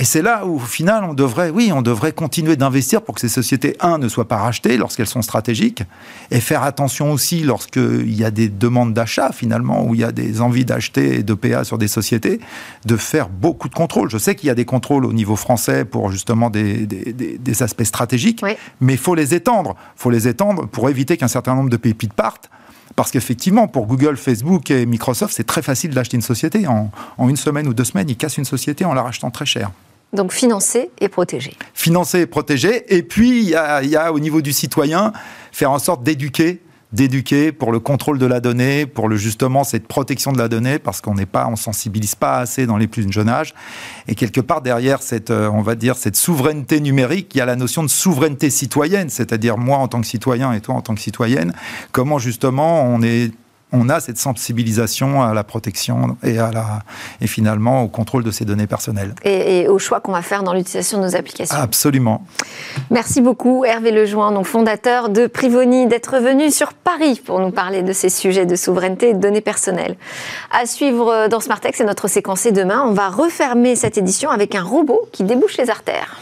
[0.00, 3.20] Et c'est là où, au final, on devrait, oui, on devrait continuer d'investir pour que
[3.20, 5.82] ces sociétés, un, ne soient pas rachetées lorsqu'elles sont stratégiques,
[6.30, 10.12] et faire attention aussi lorsqu'il y a des demandes d'achat, finalement, où il y a
[10.12, 12.38] des envies d'acheter d'OPA sur des sociétés,
[12.86, 14.08] de faire beaucoup de contrôles.
[14.08, 17.82] Je sais qu'il y a des contrôles au niveau français pour justement des, des, aspects
[17.82, 18.44] stratégiques,
[18.80, 19.74] mais il faut les étendre.
[19.96, 22.48] Il faut les étendre pour éviter qu'un certain nombre de pépites partent.
[22.94, 26.68] Parce qu'effectivement, pour Google, Facebook et Microsoft, c'est très facile d'acheter une société.
[26.68, 29.46] En, en, une semaine ou deux semaines, ils cassent une société en la rachetant très
[29.46, 29.72] cher.
[30.12, 31.54] Donc financer et protéger.
[31.74, 32.96] Financer et protéger.
[32.96, 35.12] Et puis, il y a, au niveau du citoyen,
[35.52, 39.86] faire en sorte d'éduquer d'éduquer pour le contrôle de la donnée, pour le justement cette
[39.86, 43.10] protection de la donnée, parce qu'on n'est pas, on sensibilise pas assez dans les plus
[43.12, 43.54] jeunes âges.
[44.06, 47.46] Et quelque part derrière cette, euh, on va dire cette souveraineté numérique, il y a
[47.46, 50.94] la notion de souveraineté citoyenne, c'est-à-dire moi en tant que citoyen et toi en tant
[50.94, 51.52] que citoyenne,
[51.92, 53.32] comment justement on est
[53.72, 56.80] on a cette sensibilisation à la protection et, à la,
[57.20, 59.14] et finalement au contrôle de ces données personnelles.
[59.24, 61.56] Et, au choix qu'on va faire dans l'utilisation de nos applications.
[61.56, 62.24] Absolument.
[62.90, 67.82] Merci beaucoup Hervé Lejoin, donc fondateur de Privoni, d'être venu sur Paris pour nous parler
[67.82, 69.96] de ces sujets de souveraineté et de données personnelles.
[70.50, 72.84] À suivre dans Smartex, c'est notre séquencé demain.
[72.86, 76.18] On va refermer cette édition avec un robot qui débouche les artères.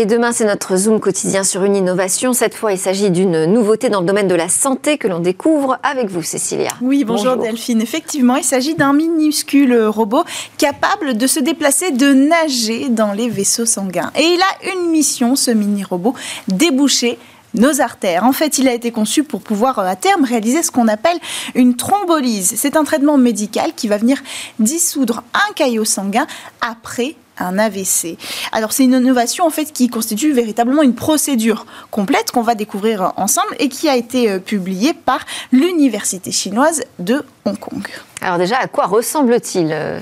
[0.00, 2.32] Et demain, c'est notre Zoom quotidien sur une innovation.
[2.32, 5.76] Cette fois, il s'agit d'une nouveauté dans le domaine de la santé que l'on découvre
[5.82, 6.70] avec vous, Cécilia.
[6.80, 7.82] Oui, bonjour, Delphine.
[7.82, 10.22] Effectivement, il s'agit d'un minuscule robot
[10.56, 14.12] capable de se déplacer, de nager dans les vaisseaux sanguins.
[14.14, 16.14] Et il a une mission, ce mini-robot,
[16.46, 17.18] déboucher
[17.54, 18.22] nos artères.
[18.22, 21.18] En fait, il a été conçu pour pouvoir à terme réaliser ce qu'on appelle
[21.56, 22.54] une thrombolyse.
[22.56, 24.18] C'est un traitement médical qui va venir
[24.60, 26.28] dissoudre un caillot sanguin
[26.60, 28.16] après un AVC.
[28.52, 33.68] Alors c'est une innovation qui constitue véritablement une procédure complète qu'on va découvrir ensemble et
[33.68, 35.20] qui a été euh, publiée par
[35.52, 37.86] l'université chinoise de Hong Kong.
[38.20, 40.00] Alors déjà, à quoi ressemble-t-il euh,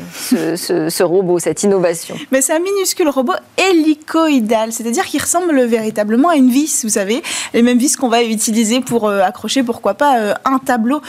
[0.56, 6.36] ce, robot, cette innovation Mais c'est un minuscule robot hélicoïdal, c'est-à-dire qu'il ressemble véritablement à
[6.36, 10.18] une vis, vous savez, les mêmes vis qu'on va utiliser pour euh, accrocher, pourquoi pas,
[10.18, 11.02] euh, un tableau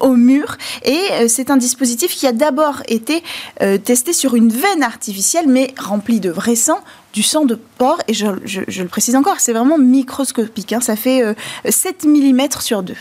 [0.00, 0.56] au mur.
[0.84, 3.22] Et c'est un dispositif qui a d'abord été
[3.84, 6.80] testé sur une veine artificielle, mais remplie de vrai sang,
[7.12, 10.80] du sang de porc, et je, le précise encore, c'est vraiment microscopique, hein.
[10.80, 11.22] ça fait
[11.68, 12.94] 7 mm sur 2.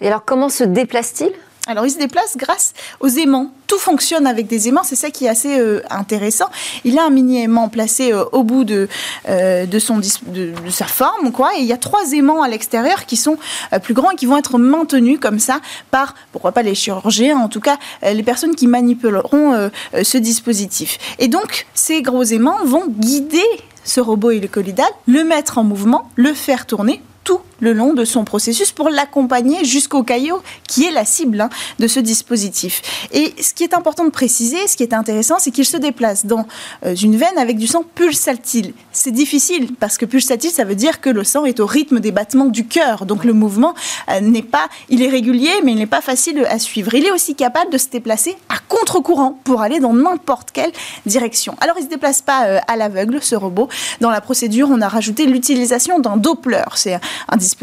[0.00, 1.32] Et alors comment se déplace-t-il?
[1.66, 3.50] Alors, il se déplace grâce aux aimants.
[3.66, 6.44] Tout fonctionne avec des aimants, c'est ça qui est assez euh, intéressant.
[6.84, 8.86] Il a un mini aimant placé euh, au bout de,
[9.30, 11.52] euh, de, son, de, sa forme, quoi.
[11.56, 13.38] Et il y a trois aimants à l'extérieur qui sont
[13.82, 15.60] plus grands et qui vont être maintenus comme ça
[15.90, 19.70] par, pourquoi pas les chirurgiens, en tout cas les personnes qui manipuleront
[20.02, 20.98] ce dispositif.
[21.18, 23.44] Et donc, ces gros aimants vont guider
[23.84, 28.24] ce robot hélicolidal, le mettre en mouvement, le faire tourner tout le long de son
[28.24, 31.48] processus pour l'accompagner jusqu'au caillot qui est la cible hein,
[31.80, 32.82] de ce dispositif.
[33.12, 36.26] Et ce qui est important de préciser, ce qui est intéressant, c'est qu'il se déplace
[36.26, 36.46] dans
[36.84, 38.74] euh, une veine avec du sang pulsatile.
[38.92, 42.12] C'est difficile parce que pulsatile, ça veut dire que le sang est au rythme des
[42.12, 43.06] battements du cœur.
[43.06, 43.74] Donc le mouvement
[44.10, 46.94] euh, n'est pas, il est régulier, mais il n'est pas facile à suivre.
[46.94, 50.72] Il est aussi capable de se déplacer à contre-courant pour aller dans n'importe quelle
[51.06, 51.56] direction.
[51.60, 53.68] Alors il se déplace pas euh, à l'aveugle, ce robot.
[54.00, 56.64] Dans la procédure, on a rajouté l'utilisation d'un Doppler.
[56.74, 57.53] C'est un dispositif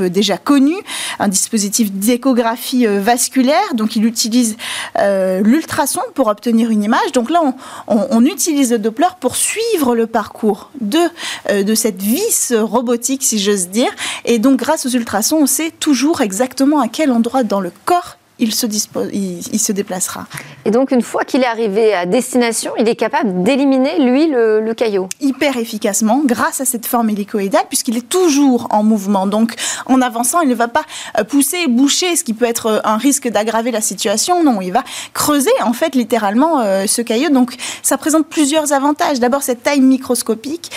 [0.00, 0.74] euh, déjà connu,
[1.18, 3.74] un dispositif d'échographie euh, vasculaire.
[3.74, 4.56] Donc, il utilise
[4.98, 7.12] euh, l'ultrason pour obtenir une image.
[7.12, 7.40] Donc là,
[7.86, 13.68] on, utilise le Doppler pour suivre le parcours de, de cette vis robotique, si j'ose
[13.68, 13.90] dire.
[14.24, 18.17] Et donc, grâce aux ultrasons, on sait toujours exactement à quel endroit dans le corps
[18.38, 18.66] il se,
[19.12, 20.26] il, se déplacera.
[20.64, 24.72] Et donc, une fois qu'il est arrivé à destination, il est capable d'éliminer, lui, le,
[24.76, 29.26] caillot Hyper efficacement, grâce à cette forme hélicoïdale, puisqu'il est toujours en mouvement.
[29.26, 29.54] Donc,
[29.86, 30.84] en avançant, il ne va pas
[31.18, 34.44] euh, pousser et boucher, ce qui peut être euh, un risque d'aggraver la situation.
[34.44, 34.84] Non, il va
[35.14, 37.30] creuser, en fait, littéralement, euh, ce caillot.
[37.30, 39.18] Donc, ça présente plusieurs avantages.
[39.18, 40.70] D'abord, cette taille microscopique,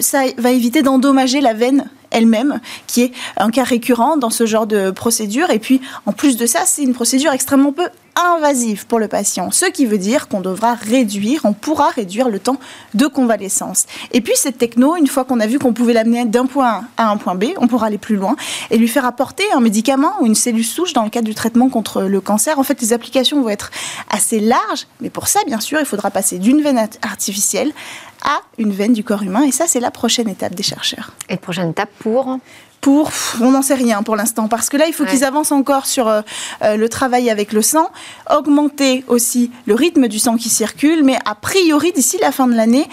[0.00, 4.66] ça va éviter d'endommager la veine elle-même, qui est un cas récurrent dans ce genre
[4.66, 5.50] de procédure.
[5.50, 9.50] Et puis, en plus de ça, c'est une procédure extrêmement peu invasive pour le patient,
[9.50, 12.58] ce qui veut dire qu'on devra réduire, on pourra réduire le temps
[12.94, 13.86] de convalescence.
[14.12, 17.04] Et puis cette techno, une fois qu'on a vu qu'on pouvait l'amener d'un point A
[17.04, 18.36] à un point B, on pourra aller plus loin
[18.70, 21.68] et lui faire apporter un médicament ou une cellule souche dans le cadre du traitement
[21.68, 22.58] contre le cancer.
[22.58, 23.70] En fait, les applications vont être
[24.10, 27.72] assez larges, mais pour ça, bien sûr, il faudra passer d'une veine artificielle
[28.24, 29.42] à une veine du corps humain.
[29.42, 31.12] Et ça, c'est la prochaine étape des chercheurs.
[31.28, 32.38] Et prochaine étape pour
[32.82, 35.86] pour, on n'en sait rien pour l'instant, parce que là, il faut qu'ils avancent encore
[35.86, 36.20] sur euh,
[36.62, 37.88] euh, le travail avec le sang,
[38.28, 42.54] augmenter aussi le rythme du sang qui circule, mais a priori, d'ici la fin de
[42.54, 42.88] l'année,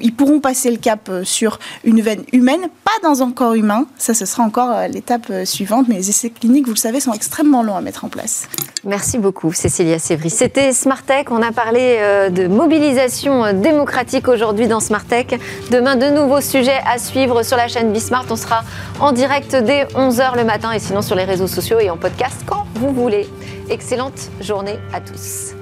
[0.00, 3.86] ils pourront passer le cap euh, sur une veine humaine, pas dans un corps humain,
[3.98, 7.62] ça ce sera encore l'étape suivante, mais les essais cliniques, vous le savez, sont extrêmement
[7.62, 8.48] longs à mettre en place.
[8.82, 10.30] Merci beaucoup, Cécilia Sévry.
[10.30, 11.98] C'était Smartech, on a parlé
[12.30, 15.38] de mobilisation démocratique aujourd'hui dans Smartech.
[15.70, 18.62] Demain, de nouveaux sujets à suivre sur la chaîne Bismart, on sera
[19.00, 22.42] en direct dès 11h le matin et sinon sur les réseaux sociaux et en podcast
[22.46, 23.28] quand vous voulez.
[23.68, 25.53] Excellente journée à tous.